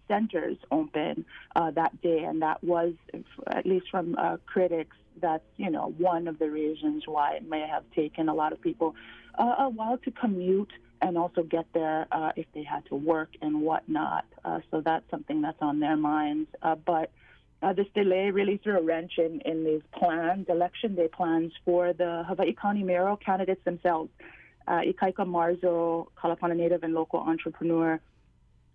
[0.07, 2.93] centers open uh, that day, and that was,
[3.47, 7.67] at least from uh, critics, that's you know one of the reasons why it may
[7.67, 8.95] have taken a lot of people
[9.37, 10.71] uh, a while to commute
[11.03, 14.25] and also get there uh, if they had to work and whatnot.
[14.71, 16.49] so that's something that's on their minds.
[16.85, 17.11] but
[17.63, 21.93] uh, this delay really threw a wrench in, in these plans, election day plans for
[21.93, 24.09] the Hawaii County mayoral candidates themselves.
[24.67, 28.01] Uh, Ikaika Marzo, Kalapana native and local entrepreneur,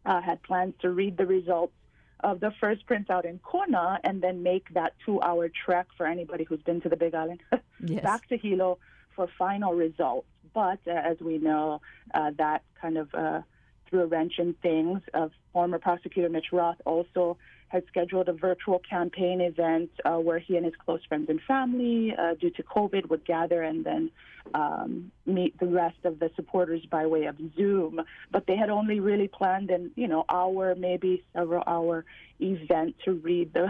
[0.07, 1.75] uh, had plans to read the results
[2.21, 6.45] of the first printout in Kona and then make that two hour trek for anybody
[6.45, 7.41] who's been to the Big Island
[7.85, 8.03] yes.
[8.03, 8.79] back to Hilo
[9.15, 10.27] for final results.
[10.55, 11.81] But uh, as we know,
[12.15, 13.41] uh, that kind of uh,
[13.89, 15.01] threw a wrench in things.
[15.15, 17.37] Uh, former prosecutor Mitch Roth also
[17.69, 22.15] had scheduled a virtual campaign event uh, where he and his close friends and family,
[22.19, 24.11] uh, due to COVID, would gather and then
[24.55, 28.01] um, meet the rest of the supporters by way of Zoom.
[28.31, 32.07] But they had only really planned an, you know, hour, maybe several hour
[32.41, 33.69] event to read the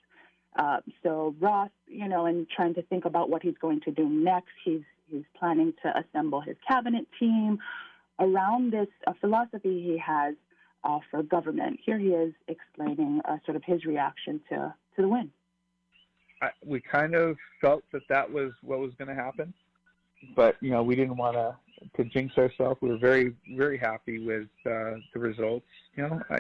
[0.59, 4.09] Uh, so Roth, you know, in trying to think about what he's going to do
[4.09, 7.59] next, he's he's planning to assemble his cabinet team
[8.21, 10.35] around this uh, philosophy he has
[10.85, 11.79] uh, for government.
[11.85, 15.31] Here he is explaining uh, sort of his reaction to to the win.
[16.43, 19.55] I, we kind of felt that that was what was going to happen
[20.35, 21.57] but you know we didn't want to
[21.97, 22.81] to jinx ourselves.
[22.81, 25.67] We were very very happy with uh, the results.
[25.95, 26.39] You know, I,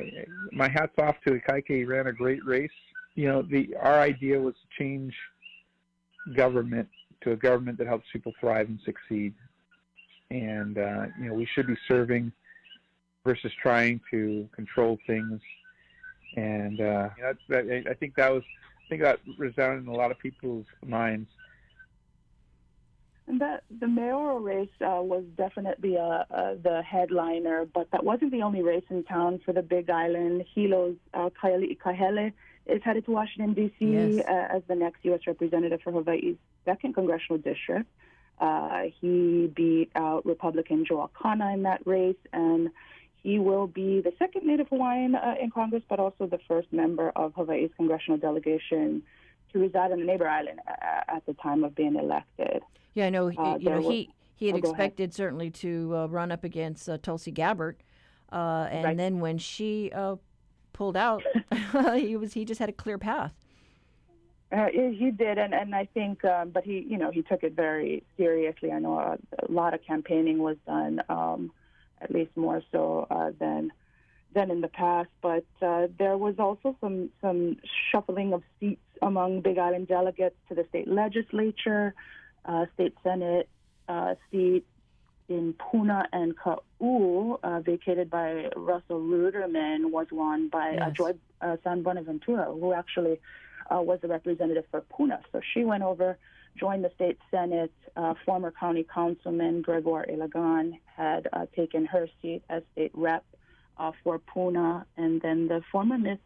[0.53, 1.69] my hats off to Ikaika.
[1.69, 2.71] He ran a great race.
[3.15, 5.15] You know, the our idea was to change
[6.37, 6.89] government
[7.23, 9.35] to a government that helps people thrive and succeed.
[10.31, 12.33] And uh, you know, we should be serving
[13.25, 15.41] versus trying to control things.
[16.37, 18.43] And uh, you know, that, I think that was
[18.87, 21.29] I think that resounded in a lot of people's minds.
[23.29, 28.31] And that the mayoral race uh, was definitely uh, uh, the headliner, but that wasn't
[28.31, 30.45] the only race in town for the Big Island.
[30.55, 32.33] Hilo's uh, Kaili Kahele
[32.67, 33.85] is headed to Washington, D.C.
[33.85, 34.25] Yes.
[34.29, 35.21] Uh, as the next U.S.
[35.27, 37.91] representative for Hawaii's second congressional district.
[38.41, 42.71] Uh, he beat out Republican Joe Akana in that race, and
[43.23, 47.11] he will be the second Native Hawaiian uh, in Congress, but also the first member
[47.17, 49.03] of Hawaii's congressional delegation
[49.53, 52.63] to reside on the neighbor island at the time of being elected.
[52.95, 53.29] Yeah, I know.
[53.37, 56.99] Uh, you know, he he had oh, expected certainly to uh, run up against uh,
[56.99, 57.83] Tulsi Gabbard,
[58.33, 58.97] uh, and right.
[58.97, 60.17] then when she uh,
[60.73, 61.23] pulled out,
[61.95, 63.33] he was he just had a clear path.
[64.53, 67.55] Uh, he did, and and I think, um, but he you know he took it
[67.55, 68.71] very seriously.
[68.71, 71.51] I know a, a lot of campaigning was done, um,
[72.01, 73.09] at least more so
[73.41, 73.73] than
[74.35, 75.09] than in the past.
[75.21, 77.57] But uh, there was also some some
[77.91, 81.95] shuffling of seats among Big Island delegates to the state legislature,
[82.45, 83.49] uh, state senate
[83.89, 84.65] uh, seat
[85.29, 91.57] in Puna and Ka'u, uh, vacated by Russell Ruderman, was won by uh, Joy uh,
[91.65, 93.19] San Buenaventura, who actually
[93.71, 95.21] uh, was the representative for Puna.
[95.33, 96.19] So she went over,
[96.59, 97.73] joined the state senate.
[97.97, 103.25] Uh, former county councilman Greggor Ilagan had uh, taken her seat as state rep
[103.79, 106.19] uh, for Puna, and then the former Miss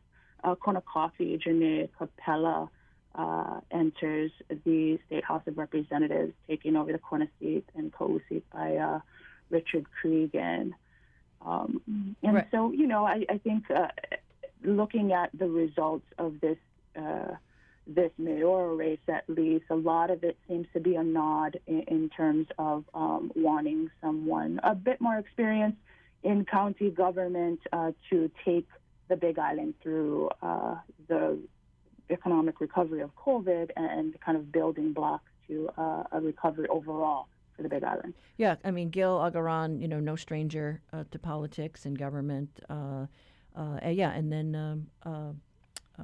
[0.44, 2.68] uh, Conacoffee, Jeanné Kapela,
[3.14, 4.31] uh, enters
[4.64, 9.00] the State House of Representatives, taking over the Kona seat and co seat by uh,
[9.50, 10.72] Richard Creagan.
[11.44, 11.81] Um,
[12.22, 12.46] and Right.
[12.50, 13.88] so, you know, I, I think uh,
[14.62, 16.59] looking at the results of this
[16.96, 17.35] uh,
[17.87, 21.83] this mayoral race, at least, a lot of it seems to be a nod in,
[21.88, 25.79] in terms of um, wanting someone a bit more experienced
[26.22, 28.68] in county government uh, to take
[29.09, 30.76] the Big Island through uh,
[31.09, 31.38] the
[32.11, 37.26] economic recovery of COVID and kind of building blocks to uh, a recovery overall
[37.57, 38.14] for the Big Island.
[38.37, 42.61] Yeah, I mean, Greggor Ilagan, you know, no stranger uh, to politics and government.
[42.68, 43.07] Uh,
[43.57, 46.03] uh, yeah, and then, um, uh,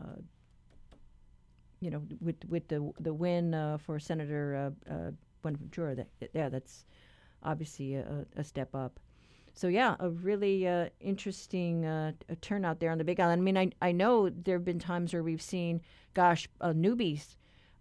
[1.81, 5.11] you know, with with the the win uh, for Senator uh, uh,
[5.43, 6.85] Buenaventura, that yeah, that's
[7.43, 8.99] obviously a, a step up.
[9.55, 12.13] So yeah, a really uh, interesting uh,
[12.43, 13.41] turnout there on the Big Island.
[13.41, 15.81] I mean, I I know there have been times where we've seen,
[16.15, 17.37] gosh, uh, newbies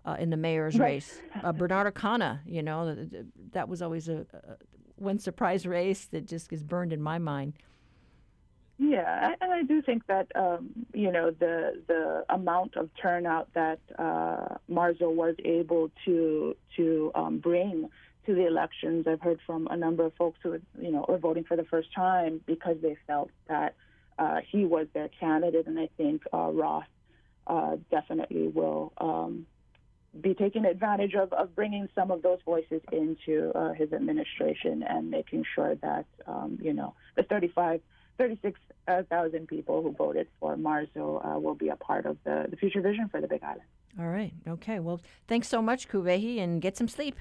[0.05, 0.87] uh, in the mayor's Right.
[0.95, 1.19] race.
[1.43, 4.55] Uh, Bernard Akana, you know, th- th- that was always a, a
[4.95, 7.53] one surprise race that just is burned in my mind.
[8.77, 13.79] Yeah, and I do think that um, you know the the amount of turnout that
[13.97, 17.89] uh, Marzo was able to to um, bring
[18.25, 19.07] to the elections.
[19.07, 21.93] I've heard from a number of folks who you know are voting for the first
[21.95, 23.75] time because they felt that
[24.19, 26.83] uh, he was their candidate, and I think uh, Roth
[27.47, 28.91] uh, definitely will.
[28.97, 29.45] Um,
[30.21, 35.11] be taking advantage of, of bringing some of those voices into uh, his administration and
[35.11, 37.81] making sure that um, you know the 35
[38.17, 42.81] 36,000 people who voted for Marzo uh, will be a part of the, the future
[42.81, 43.61] vision for the Big Island.
[43.99, 44.33] All right.
[44.47, 44.79] Okay.
[44.79, 47.15] Well, thanks so much, Ku'uwehi, and get some sleep.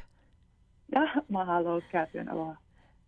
[1.32, 2.28] Mahalo, Catherine.
[2.28, 2.54] Aloha.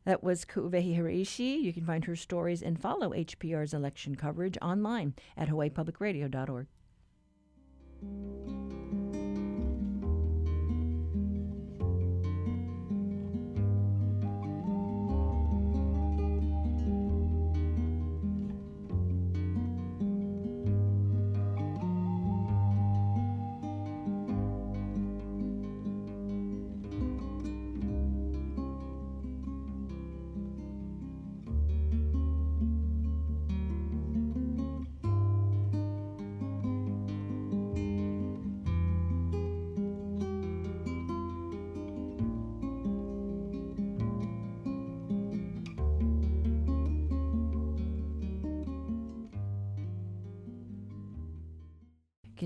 [0.04, 1.60] That was Ku'uwehi Hiraishi.
[1.60, 6.66] You can find her stories and follow HPR's election coverage online at hawaiipublicradio.org.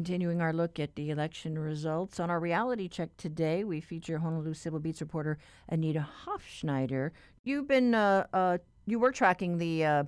[0.01, 2.19] Continuing our look at the election results.
[2.21, 5.37] On our reality check today, we feature Honolulu Civil Beat's reporter
[5.69, 7.11] Anita Hofschneider.
[7.45, 10.05] You've been, uh, uh, you were tracking the uh,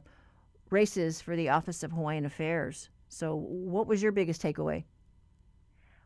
[0.70, 2.88] races for the Office of Hawaiian Affairs.
[3.08, 4.84] So, what was your biggest takeaway?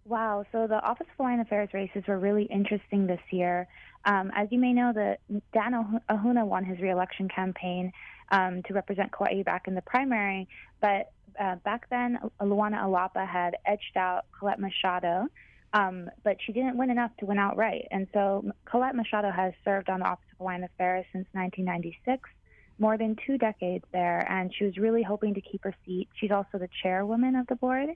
[0.05, 0.45] Wow.
[0.51, 3.69] So the Office of Hawaiian Affairs races were really interesting this year.
[4.05, 5.17] Um, as you may know, the
[5.53, 7.93] Dan Ah- Ahuna won his reelection campaign
[8.33, 10.49] um, to represent Kauai back in the primary,
[10.81, 15.27] but uh, back then, Luana Alapa had edged out Colette Machado,
[15.73, 17.87] um, but she didn't win enough to win outright.
[17.91, 22.29] And so Colette Machado has served on the Office of Hawaiian Affairs since 1996,
[22.79, 26.09] more than two decades there, and she was really hoping to keep her seat.
[26.15, 27.91] She's also the chairwoman of the board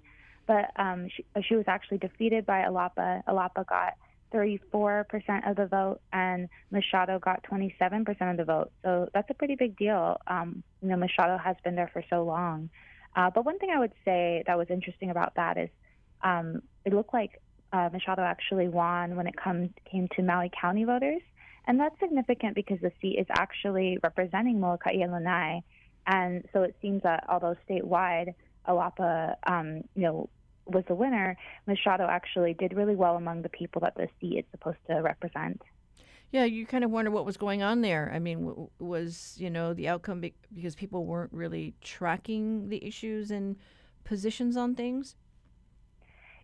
[0.50, 3.22] but um, she, she was actually defeated by Alapa.
[3.28, 3.94] Alapa got
[4.34, 8.72] 34% of the vote, and Machado got 27% of the vote.
[8.82, 10.16] So that's a pretty big deal.
[10.26, 12.68] Um, you know, Machado has been there for so long.
[13.16, 15.68] Uh, but one thing I would say that was interesting about that is
[16.22, 17.40] um, it looked like
[17.72, 21.22] uh, Machado actually won when it come, came to Maui County voters.
[21.66, 25.62] And that's significant because the seat is actually representing Molokai and Lanai.
[26.06, 28.34] And so it seems that although statewide,
[28.66, 30.28] Alapa, um, you know,
[30.66, 34.44] was the winner, Machado actually did really well among the people that the seat is
[34.50, 35.60] supposed to represent.
[36.30, 38.10] Yeah, you kind of wonder what was going on there.
[38.14, 42.84] I mean, w- was you know the outcome be- because people weren't really tracking the
[42.84, 43.56] issues and
[44.04, 45.16] positions on things?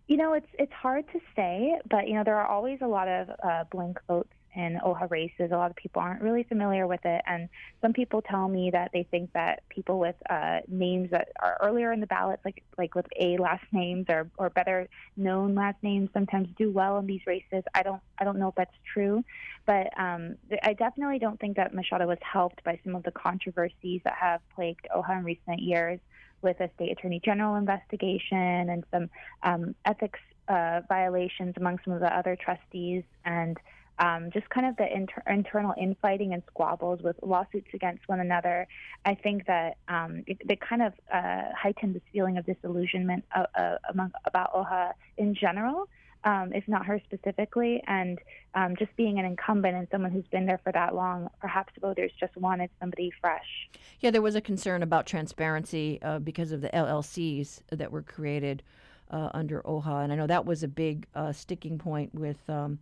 [0.07, 3.07] You know, it's it's hard to say, but you know there are always a lot
[3.07, 5.51] of uh, blink votes in OHA races.
[5.51, 7.47] A lot of people aren't really familiar with it, and
[7.81, 11.93] some people tell me that they think that people with uh, names that are earlier
[11.93, 16.09] in the ballots, like like with A last names or or better known last names,
[16.11, 17.63] sometimes do well in these races.
[17.75, 19.23] I don't I don't know if that's true,
[19.67, 24.01] but um, I definitely don't think that Machado was helped by some of the controversies
[24.03, 25.99] that have plagued OHA in recent years
[26.41, 29.09] with a state attorney general investigation and some
[29.43, 33.57] um, ethics uh, violations among some of the other trustees and
[33.99, 38.67] um, just kind of the inter- internal infighting and squabbles with lawsuits against one another.
[39.05, 43.77] I think that um, it, kind of uh, heightened this feeling of disillusionment uh, uh,
[43.89, 45.87] among about OHA in general.
[46.23, 48.19] Um, if not her specifically, and
[48.53, 52.11] um, just being an incumbent and someone who's been there for that long, perhaps voters
[52.19, 53.69] just wanted somebody fresh.
[54.01, 58.63] Yeah, there was a concern about transparency uh, because of the LLCs that were created
[59.11, 62.79] uh, under OHA, and I know that was a big uh, sticking point with um,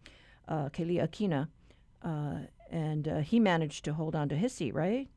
[0.48, 1.48] uh, Keli Akina,
[2.04, 5.08] uh, and uh, he managed to hold on to his seat, right?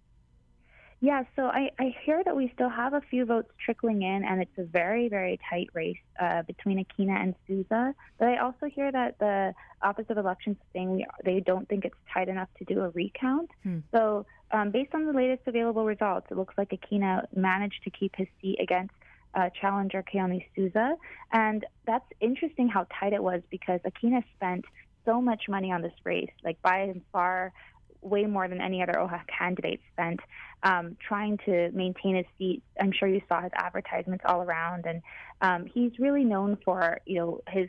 [1.01, 4.43] Yeah, so I, I hear that we still have a few votes trickling in, and
[4.43, 7.95] it's a very, very tight race uh, between Akina and Souza.
[8.19, 11.85] But I also hear that the Office of Elections is saying we, they don't think
[11.85, 13.49] it's tight enough to do a recount.
[13.63, 13.79] Hmm.
[13.95, 18.17] So, um, based on the latest available results, it looks like Akina managed to keep
[18.17, 18.95] his seat against
[19.35, 20.97] uh, challenger Keone Souza.
[21.33, 24.65] And that's interesting how tight it was because Akina spent
[25.05, 27.53] so much money on this race, like by and far
[28.01, 30.21] way more than any other OHA candidate spent
[30.63, 32.63] um, trying to maintain his seat.
[32.81, 35.03] I'm sure you saw his advertisements all around, and
[35.41, 37.69] um, he's really known for you know his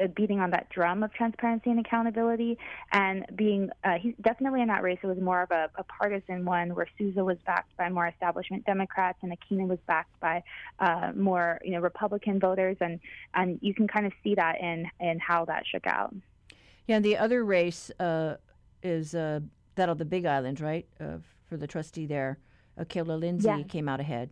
[0.00, 2.56] uh, beating on that drum of transparency and accountability
[2.92, 6.46] and being uh, he's definitely in that race it was more of a, a, partisan
[6.46, 10.42] one where Souza was backed by more establishment Democrats and Akina was backed by
[10.78, 12.98] uh, more you know Republican voters and
[13.34, 16.14] and you can kind of see that in in how that shook out.
[16.86, 18.36] Yeah, and the other race uh,
[18.82, 19.40] is uh,
[19.76, 20.86] that of the Big Island, right?
[21.00, 21.18] Uh,
[21.48, 22.38] for the trustee there,
[22.78, 24.30] Keola Lindsey came out ahead.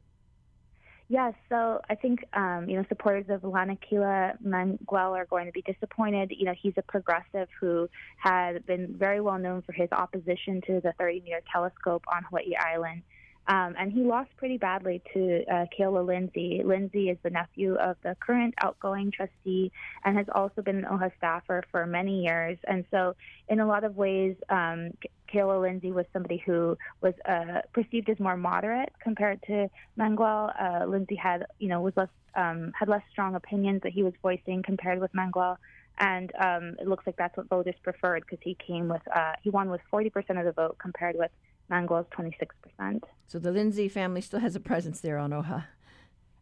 [1.13, 5.61] Yes, so I think um, you know supporters of Lanakila Mangauil are going to be
[5.61, 6.33] disappointed.
[6.35, 7.87] You know, he's a progressive who
[8.17, 12.55] had been very well known for his opposition to the 30 meter telescope on Hawaii
[12.59, 13.03] Island.
[13.49, 16.63] Um, and he lost pretty badly to uh, Keola Lindsey.
[16.65, 19.73] Lindsey is the nephew of the current outgoing trustee
[20.05, 22.57] and has also been an OHA staffer for many years.
[22.69, 23.17] And so,
[23.49, 24.93] in a lot of ways, um,
[25.33, 29.69] Keola Lindsey was somebody who was uh, perceived as more moderate compared to
[29.99, 30.53] Mangauil.
[30.61, 34.13] Uh, Lindsey had, you know, was less um, had less strong opinions that he was
[34.23, 35.57] voicing compared with Mangauil.
[35.99, 39.51] And um, it looks like that's what voters preferred because he came with uh, he
[39.51, 41.31] won with 40% of the vote compared with
[41.71, 43.03] Mangauil's 26%.
[43.27, 45.65] So the Lindsey family still has a presence there on OHA.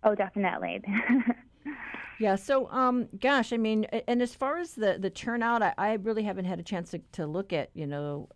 [0.02, 0.82] Oh, definitely.
[2.18, 2.36] yeah.
[2.36, 6.22] So, um, gosh, I mean, and as far as the, the turnout, I, I really
[6.22, 8.28] haven't had a chance to, to look at, you know,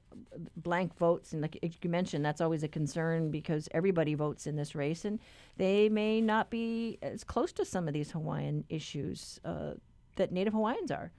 [0.56, 1.32] blank votes.
[1.32, 5.18] And like you mentioned, that's always a concern because everybody votes in this race and
[5.56, 9.72] they may not be as close to some of these Hawaiian issues uh,
[10.16, 11.12] that Native Hawaiians are.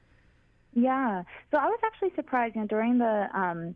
[0.74, 1.24] Yeah.
[1.51, 3.76] So I was actually surprised, you know, during the, um,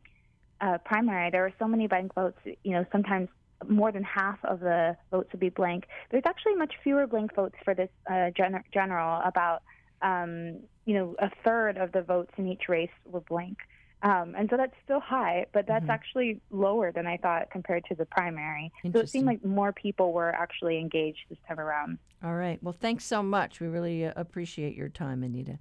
[0.61, 2.39] uh, primary, there were so many blank votes.
[2.63, 3.29] You know, sometimes
[3.67, 5.85] more than half of the votes would be blank.
[6.11, 9.21] There's actually much fewer blank votes for this uh, gen- general.
[9.25, 9.63] About
[10.01, 13.57] um, you know a third of the votes in each race were blank.
[14.01, 15.91] Um, and so that's still high, but that's mm-hmm.
[15.91, 18.71] actually lower than I thought compared to the primary.
[18.93, 21.97] So it seemed like more people were actually engaged this time around.
[22.23, 22.63] All right.
[22.63, 23.59] Well, thanks so much.
[23.59, 25.59] We really uh, appreciate your time, Anita.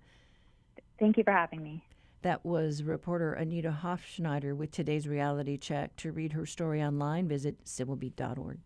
[1.01, 1.83] Thank you for having me.
[2.29, 5.97] That was reporter Anita Hofschneider with today's reality check.
[5.97, 8.59] To read her story online, visit civilbeat.org.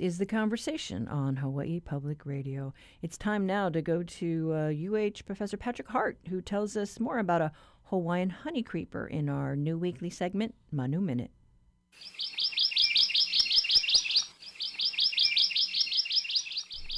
[0.00, 2.72] Is the conversation on Hawaii Public Radio.
[3.02, 7.18] It's time now to go to uh, UH Professor Patrick Hart, who tells us more
[7.18, 7.50] about a
[7.84, 11.32] Hawaiian honey creeper in our new weekly segment, Manu Minute.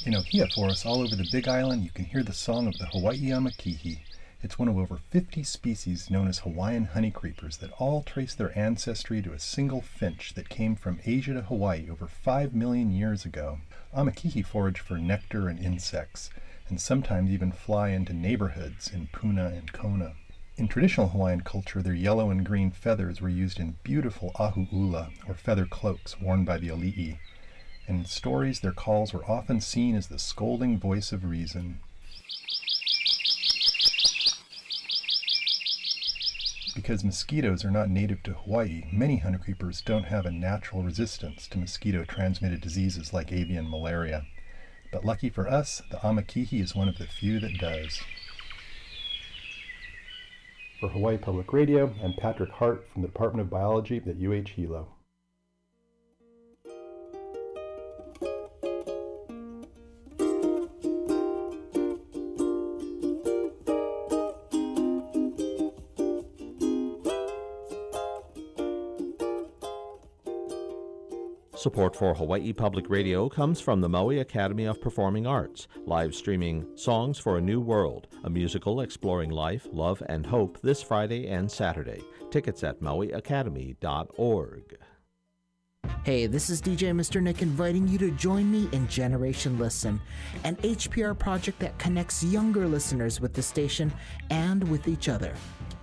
[0.05, 2.85] In Ohia forests all over the Big Island, you can hear the song of the
[2.85, 3.99] Hawaii amakihi.
[4.43, 9.21] It's one of over 50 species known as Hawaiian honeycreepers that all trace their ancestry
[9.21, 13.59] to a single finch that came from Asia to Hawaii over 5 million years ago.
[13.95, 16.31] Amakihi forage for nectar and insects,
[16.69, 20.13] and sometimes even fly into neighborhoods in Puna and Kona.
[20.57, 25.35] In traditional Hawaiian culture, their yellow and green feathers were used in beautiful ahu'ula, or
[25.35, 27.19] feather cloaks, worn by the ali'i.
[27.87, 31.79] And in stories, their calls were often seen as the scolding voice of reason.
[36.73, 41.57] Because mosquitoes are not native to Hawaii, many honeycreepers don't have a natural resistance to
[41.57, 44.25] mosquito transmitted diseases like avian malaria.
[44.91, 48.01] But lucky for us, the Amakihi is one of the few that does.
[50.79, 54.51] For Hawaii Public Radio, I'm Patrick Hart from the Department of Biology at UH
[71.61, 76.65] Support for Hawaii Public Radio comes from the Maui Academy of Performing Arts, live streaming
[76.73, 81.51] Songs for a New World, a musical exploring life, love, and hope this Friday and
[81.51, 82.01] Saturday.
[82.31, 84.75] Tickets at mauiacademy.org.
[86.03, 87.21] Hey, this is DJ Mr.
[87.21, 90.01] Nick inviting you to join me in Generation Listen,
[90.43, 93.93] an HPR project that connects younger listeners with the station
[94.31, 95.35] and with each other.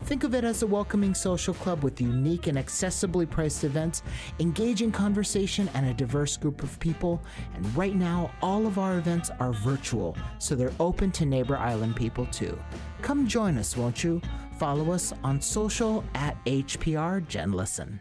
[0.08, 4.02] Think of it as a welcoming social club with unique and accessibly priced events,
[4.40, 7.20] engaging conversation, and a diverse group of people.
[7.54, 11.94] And right now, all of our events are virtual, so they're open to Neighbor Island
[11.94, 12.58] people too.
[13.02, 14.22] Come join us, won't you?
[14.58, 18.00] Follow us on social at HPR Gen Listen.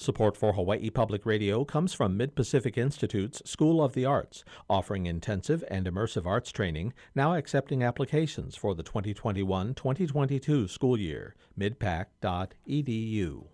[0.00, 5.06] Support for Hawaii Public Radio comes from Mid Pacific Institute's School of the Arts, offering
[5.06, 11.34] intensive and immersive arts training, now accepting applications for the 2021 2022 school year.
[11.58, 13.46] midpac.edu.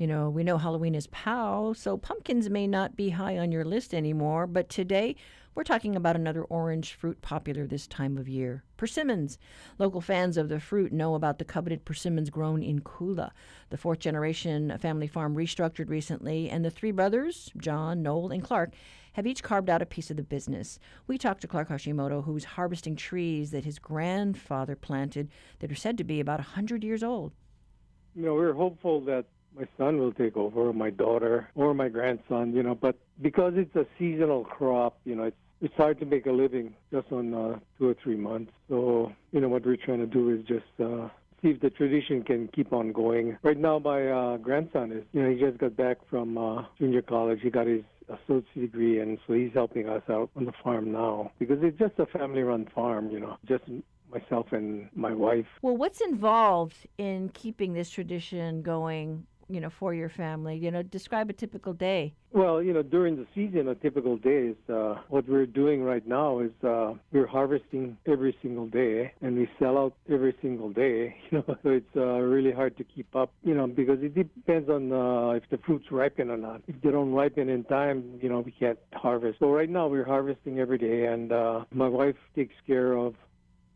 [0.00, 3.66] You know, we know Halloween is POW, so pumpkins may not be high on your
[3.66, 5.14] list anymore, but today
[5.54, 9.36] we're talking about another orange fruit popular this time of year persimmons.
[9.76, 13.32] Local fans of the fruit know about the coveted persimmons grown in Kula.
[13.68, 18.72] The fourth generation family farm restructured recently, and the three brothers, John, Noel, and Clark,
[19.12, 20.78] have each carved out a piece of the business.
[21.08, 25.28] We talked to Clark Hashimoto, who's harvesting trees that his grandfather planted
[25.58, 27.34] that are said to be about a 100 years old.
[28.16, 29.26] You know, we're hopeful that
[29.56, 32.54] my son will take over, or my daughter, or my grandson.
[32.54, 36.26] You know, but because it's a seasonal crop, you know, it's it's hard to make
[36.26, 38.52] a living just on uh, two or three months.
[38.68, 41.08] So, you know, what we're trying to do is just uh,
[41.42, 43.36] see if the tradition can keep on going.
[43.42, 47.02] Right now, my uh, grandson is, you know, he just got back from uh, junior
[47.02, 47.40] college.
[47.42, 51.30] He got his associate degree, and so he's helping us out on the farm now
[51.38, 53.10] because it's just a family-run farm.
[53.10, 53.64] You know, just
[54.10, 55.46] myself and my wife.
[55.62, 60.56] Well, what's involved in keeping this tradition going you know, for your family?
[60.56, 62.14] You know, describe a typical day.
[62.32, 66.06] Well, you know, during the season, a typical day is uh, what we're doing right
[66.06, 71.16] now is uh, we're harvesting every single day, and we sell out every single day.
[71.30, 73.32] You know, so it's uh, really hard to keep up.
[73.44, 76.62] You know, because it depends on uh, if the fruits ripen or not.
[76.66, 79.38] If they don't ripen in time, you know, we can't harvest.
[79.38, 83.14] So right now we're harvesting every day, and uh, my wife takes care of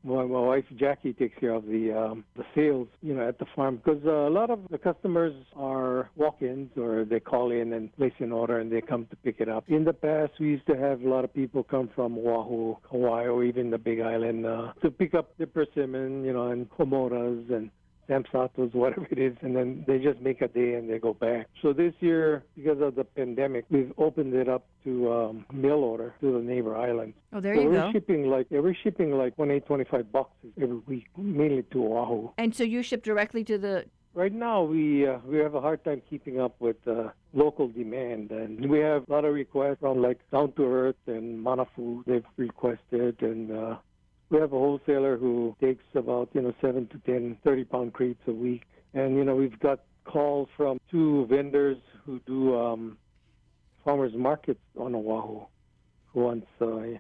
[0.05, 3.47] my, my wife Jackie takes care of the um, the sales, you know, at the
[3.57, 7.95] farm because uh, a lot of the customers are walk-ins or they call in and
[7.97, 9.65] place an order and they come to pick it up.
[9.69, 13.29] In the past, we used to have a lot of people come from Oahu, Hawaii,
[13.29, 17.51] or even the Big Island uh, to pick up the persimmon, you know, and Komoda's
[17.51, 17.71] and
[18.07, 21.15] Sam Sato's, whatever it is, and then they just make a day and they go
[21.15, 21.49] back.
[21.63, 26.15] So this year, because of the pandemic, we've opened it up to um, mail order
[26.21, 27.17] to the neighbor islands.
[27.33, 27.93] Oh, there so you we're go.
[27.93, 32.31] shipping like yeah, we're shipping like 125 boxes every week, mainly to Oahu.
[32.39, 33.85] And so you ship directly to the.
[34.15, 38.31] Right now, we uh, we have a hard time keeping up with uh, local demand,
[38.31, 42.05] and we have a lot of requests from like Down to Earth and Mana Food.
[42.07, 43.77] They've requested, and uh,
[44.35, 48.21] we have a wholesaler who takes about you know seven to ten 30 pound crates
[48.27, 52.99] a week, and you know we've got calls from two vendors who do um,
[53.85, 55.47] farmers markets on Oahu,
[56.07, 56.99] who wants uh,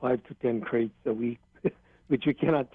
[0.00, 1.38] five to ten crates a week,
[2.08, 2.68] which we cannot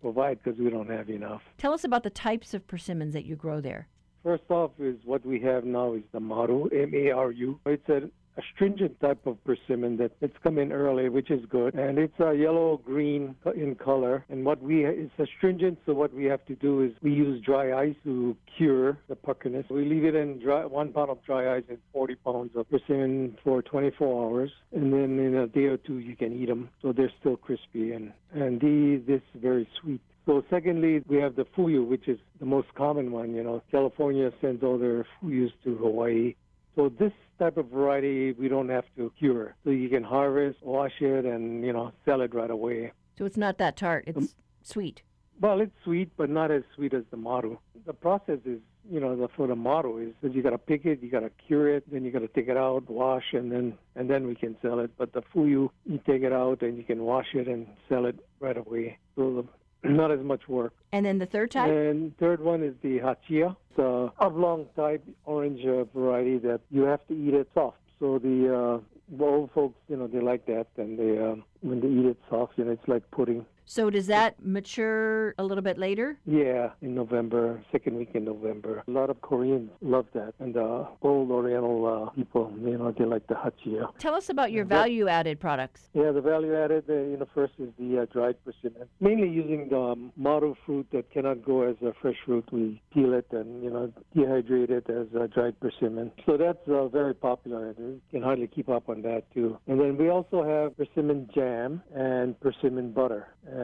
[0.00, 1.42] provide because we don't have enough.
[1.58, 3.86] Tell us about the types of persimmons that you grow there.
[4.22, 7.60] first off, is what we have now is the Maru, M-A-R-U.
[7.66, 8.00] It's a
[8.36, 12.34] astringent type of persimmon that it's come in early, which is good, and it's a
[12.34, 14.24] yellow green in color.
[14.28, 17.78] And what we it's astringent, so what we have to do is we use dry
[17.78, 19.68] ice to cure the puckerness.
[19.70, 23.38] We leave it in dry, one pound of dry ice and 40 pounds of persimmon
[23.42, 26.92] for 24 hours, and then in a day or two you can eat them, so
[26.92, 30.00] they're still crispy and and these this is very sweet.
[30.26, 33.32] So secondly, we have the fuyu, which is the most common one.
[33.32, 36.34] You know, California sends all their fuyus to Hawaii.
[36.74, 39.54] So this type of variety we don't have to cure.
[39.64, 42.92] So you can harvest, wash it, and you know sell it right away.
[43.18, 44.04] So it's not that tart.
[44.06, 44.28] It's um,
[44.62, 45.02] sweet.
[45.40, 47.58] Well, it's sweet, but not as sweet as the maru.
[47.84, 48.58] The process is,
[48.90, 51.20] you know, the, for the maru is that you got to pick it, you got
[51.20, 54.26] to cure it, then you got to take it out, wash, and then and then
[54.26, 54.90] we can sell it.
[54.96, 58.18] But the fuyu, you take it out and you can wash it and sell it
[58.40, 58.98] right away.
[59.14, 59.44] So the
[59.84, 60.72] not as much work.
[60.92, 61.70] And then the third type?
[61.70, 63.56] And third one is the hachia.
[63.70, 67.78] It's a oblong type orange uh, variety that you have to eat it soft.
[67.98, 71.88] So the uh, old folks, you know, they like that, and they um, when they
[71.88, 73.46] eat it soft, you know, it's like pudding.
[73.68, 76.16] So does that mature a little bit later?
[76.24, 78.84] Yeah, in November, second week in November.
[78.86, 82.94] A lot of Koreans love that, and the uh, old Oriental uh, people, you know,
[82.96, 83.88] they like the hachia.
[83.98, 85.88] Tell us about your value-added products.
[85.94, 88.88] Yeah, the value-added, uh, you know, first is the uh, dried persimmon.
[89.00, 92.44] Mainly using the um, maru fruit that cannot go as a fresh fruit.
[92.52, 96.12] We peel it and you know dehydrate it as a dried persimmon.
[96.24, 97.74] So that's uh, very popular.
[97.78, 99.58] You can hardly keep up on that too.
[99.66, 103.26] And then we also have persimmon jam and persimmon butter.
[103.46, 103.55] And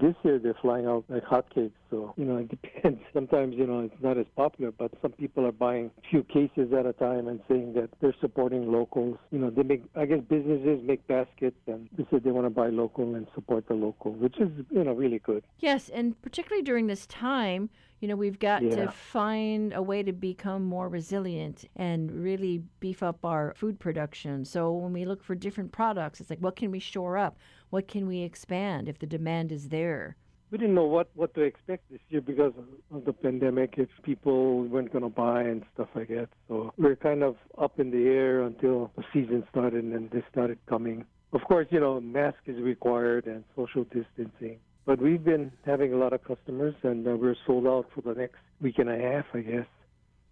[0.00, 1.72] this year they're flying out like hotcakes.
[1.90, 3.00] So, you know, it depends.
[3.14, 6.72] Sometimes, you know, it's not as popular, but some people are buying a few cases
[6.78, 9.16] at a time and saying that they're supporting locals.
[9.30, 12.50] You know, they make, I guess businesses make baskets and they said they want to
[12.50, 15.44] buy local and support the local, which is, you know, really good.
[15.58, 15.88] Yes.
[15.88, 18.76] And particularly during this time, you know, we've got Yeah.
[18.76, 24.44] to find a way to become more resilient and really beef up our food production.
[24.44, 27.38] So when we look for different products, it's like, what can we shore up?
[27.70, 30.16] What can we expand if the demand is there?
[30.50, 32.52] We didn't know what, what to expect this year because
[32.92, 36.28] of the pandemic, if people weren't going to buy and stuff like that.
[36.46, 40.08] So we are kind of up in the air until the season started and then
[40.12, 41.04] they started coming.
[41.32, 44.60] Of course, you know, mask is required and social distancing.
[44.84, 48.18] But we've been having a lot of customers and uh, we're sold out for the
[48.18, 49.66] next week and a half, I guess.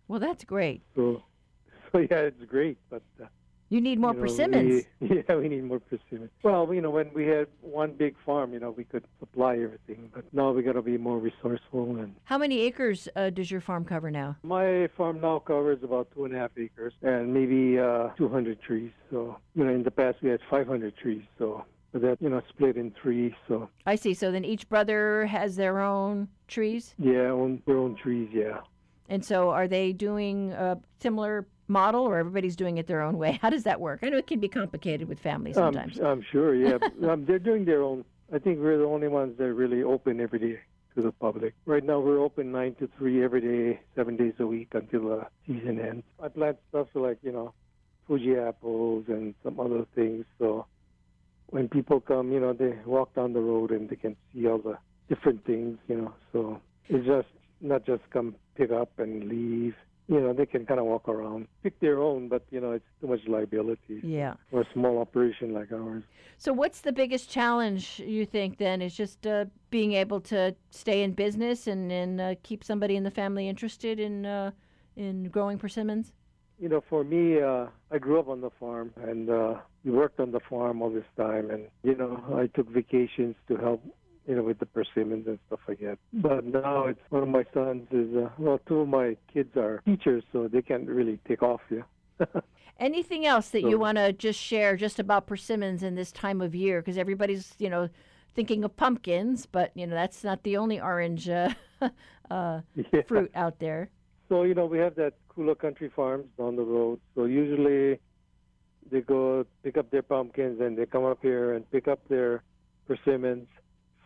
[0.06, 0.82] Well, that's great.
[0.94, 1.24] So,
[1.92, 2.78] so yeah, it's great.
[2.88, 3.26] But uh,
[3.74, 4.84] You need more you know, persimmons.
[5.00, 6.30] we- yeah, we need more persimmons.
[6.44, 10.12] Well, you know, when we had one big farm, you know, we could supply everything.
[10.14, 11.96] But now we got to be more resourceful.
[11.96, 14.36] And How many acres uh, does your farm cover now?
[14.44, 18.92] my farm now covers about two and a half acres and maybe uh, 200 trees.
[19.10, 21.24] So, you know, in the past we had 500 trees.
[21.36, 21.64] So
[21.94, 23.34] that, you know, split in three.
[23.48, 24.14] So, I see.
[24.14, 26.94] So then each brother has their own trees?
[26.96, 28.60] yeah, own their own trees, yeah.
[29.08, 33.38] And so are they doing a similar model or everybody's doing it their own way?
[33.42, 34.00] How does that work?
[34.02, 36.00] I know it can be complicated with families I'm, sometimes.
[36.00, 36.78] I'm sure, yeah.
[37.08, 38.04] Um, they're doing their own.
[38.32, 40.60] I think we're the only ones that are really open every day
[40.94, 41.54] to the public.
[41.66, 45.26] Right now, we're open 9 to 3 every day, seven days a week until the
[45.46, 46.04] season ends.
[46.22, 47.52] I plant stuff like, you know,
[48.06, 50.24] Fuji apples and some other things.
[50.38, 50.66] So
[51.48, 54.58] when people come, you know, they walk down the road and they can see all
[54.58, 56.14] the different things, you know.
[56.32, 57.28] So it's just
[57.60, 59.74] not just come pick up and leave.
[60.06, 62.84] You know, they can kind of walk around, pick their own, but you know, it's
[63.00, 64.00] too much liability.
[64.02, 64.34] Yeah.
[64.50, 66.04] For a small operation like ours.
[66.36, 71.02] So what's the biggest challenge you think then is just uh, being able to stay
[71.02, 74.50] in business and, and uh, keep somebody in the family interested in uh,
[74.96, 76.12] in growing persimmons?
[76.58, 80.20] You know, for me, uh, I grew up on the farm and uh, we worked
[80.20, 81.50] on the farm all this time.
[81.50, 83.82] And, you know, I took vacations to help,
[84.26, 85.98] you know, with the persimmons and stuff like that.
[86.12, 89.82] But now it's one of my sons is, uh, well, two of my kids are
[89.84, 92.26] teachers, so they can't really take off, yeah.
[92.80, 96.54] Anything else that you want to just share just about persimmons in this time of
[96.54, 96.80] year?
[96.80, 97.88] Because everybody's, you know,
[98.34, 101.50] thinking of pumpkins, but, you know, that's not the only orange uh,
[102.30, 103.02] uh, Yeah.
[103.06, 103.90] fruit out there.
[104.28, 106.98] So, you know, we have that Kula Country Farms down the road.
[107.14, 108.00] So usually
[108.90, 112.42] they go pick up their pumpkins and they come up here and pick up their
[112.88, 113.46] persimmons.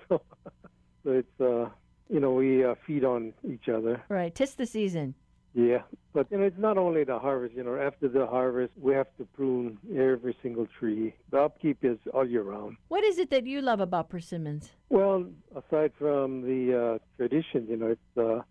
[0.09, 0.23] So,
[1.05, 1.69] so it's, uh,
[2.09, 4.03] you know, we uh, feed on each other.
[4.09, 4.35] Right.
[4.35, 5.15] Tis the season.
[5.55, 5.83] Yeah,
[6.13, 7.55] but you know, it's not only the harvest.
[7.55, 11.15] You know, after the harvest, we have to prune every single tree.
[11.31, 12.77] The upkeep is all year round.
[12.89, 14.71] What is it that you love about persimmons?
[14.91, 15.25] Well,
[15.57, 18.43] aside from the uh, tradition, you know, it's uh,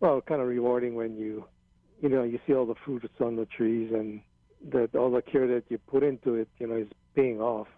[0.00, 1.44] well, kind of rewarding when you,
[2.00, 4.20] you know, you see all the fruits on the trees and
[4.70, 7.68] that all the care that you put into it, you know, is paying off.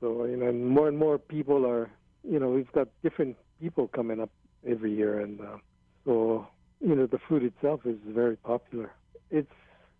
[0.00, 1.90] So you know, and more and more people are,
[2.28, 4.30] you know, we've got different people coming up
[4.68, 5.56] every year, and uh,
[6.04, 6.46] so
[6.80, 8.92] you know, the fruit itself is very popular.
[9.30, 9.48] It's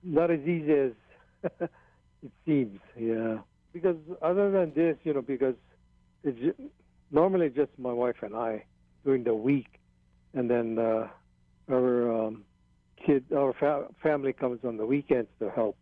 [0.03, 0.93] not as easy as
[2.23, 3.39] it seems, yeah.
[3.73, 5.55] Because other than this, you know, because
[6.25, 6.59] it's
[7.11, 8.65] normally just my wife and I
[9.05, 9.67] during the week,
[10.35, 11.09] and then uh,
[11.71, 12.45] our um,
[13.05, 15.77] kid, our fa- family comes on the weekends to help.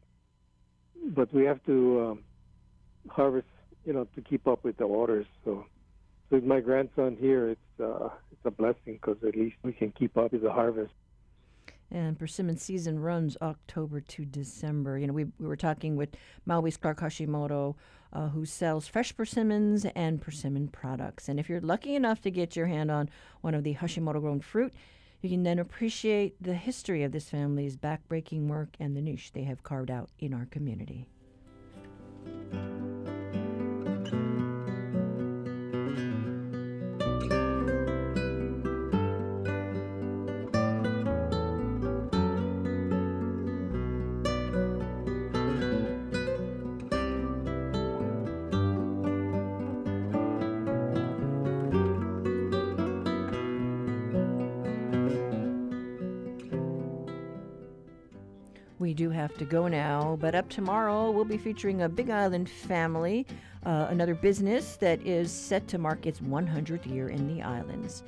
[1.14, 2.24] But we have to um,
[3.09, 3.47] harvest,
[3.84, 5.26] you know, to keep up with the orders.
[5.45, 5.66] So
[6.35, 10.16] with my grandson here, it's uh, it's a blessing because at least we can keep
[10.16, 10.93] up with the harvest.
[11.93, 14.99] And persimmon season runs October to December.
[14.99, 16.09] You know, we, we were talking with
[16.45, 17.76] Maui's Clark Hashimoto,
[18.12, 21.28] uh, who sells fresh persimmons and persimmon products.
[21.28, 23.11] And if you're lucky enough to get your hand on
[23.43, 24.72] one of the Hashimoto grown fruit,
[25.22, 29.45] you can then appreciate the history of this family's backbreaking work and the niche they
[29.45, 31.07] have carved out in our community.
[59.24, 63.26] Have to go now, but up tomorrow we'll be featuring a Big Island family,
[63.64, 68.02] uh, another business that is set to mark its 100th year in the islands.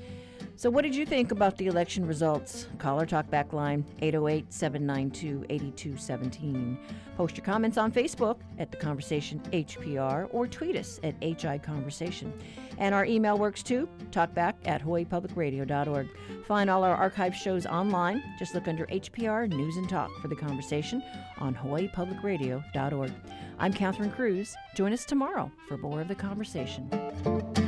[0.58, 2.66] So, what did you think about the election results?
[2.78, 6.78] Call or talk back line 808 792 8217.
[7.14, 12.32] Post your comments on Facebook at The Conversation HPR or tweet us at HI Conversation.
[12.78, 16.08] And our email works too, talkback at hawaiipublicradio.org.
[16.46, 18.22] Find all our archive shows online.
[18.38, 21.02] Just look under HPR News and Talk for The Conversation
[21.38, 23.12] on hawaiipublicradio.org.
[23.58, 24.54] I'm Catherine Cruz.
[24.74, 27.65] Join us tomorrow for more of The Conversation.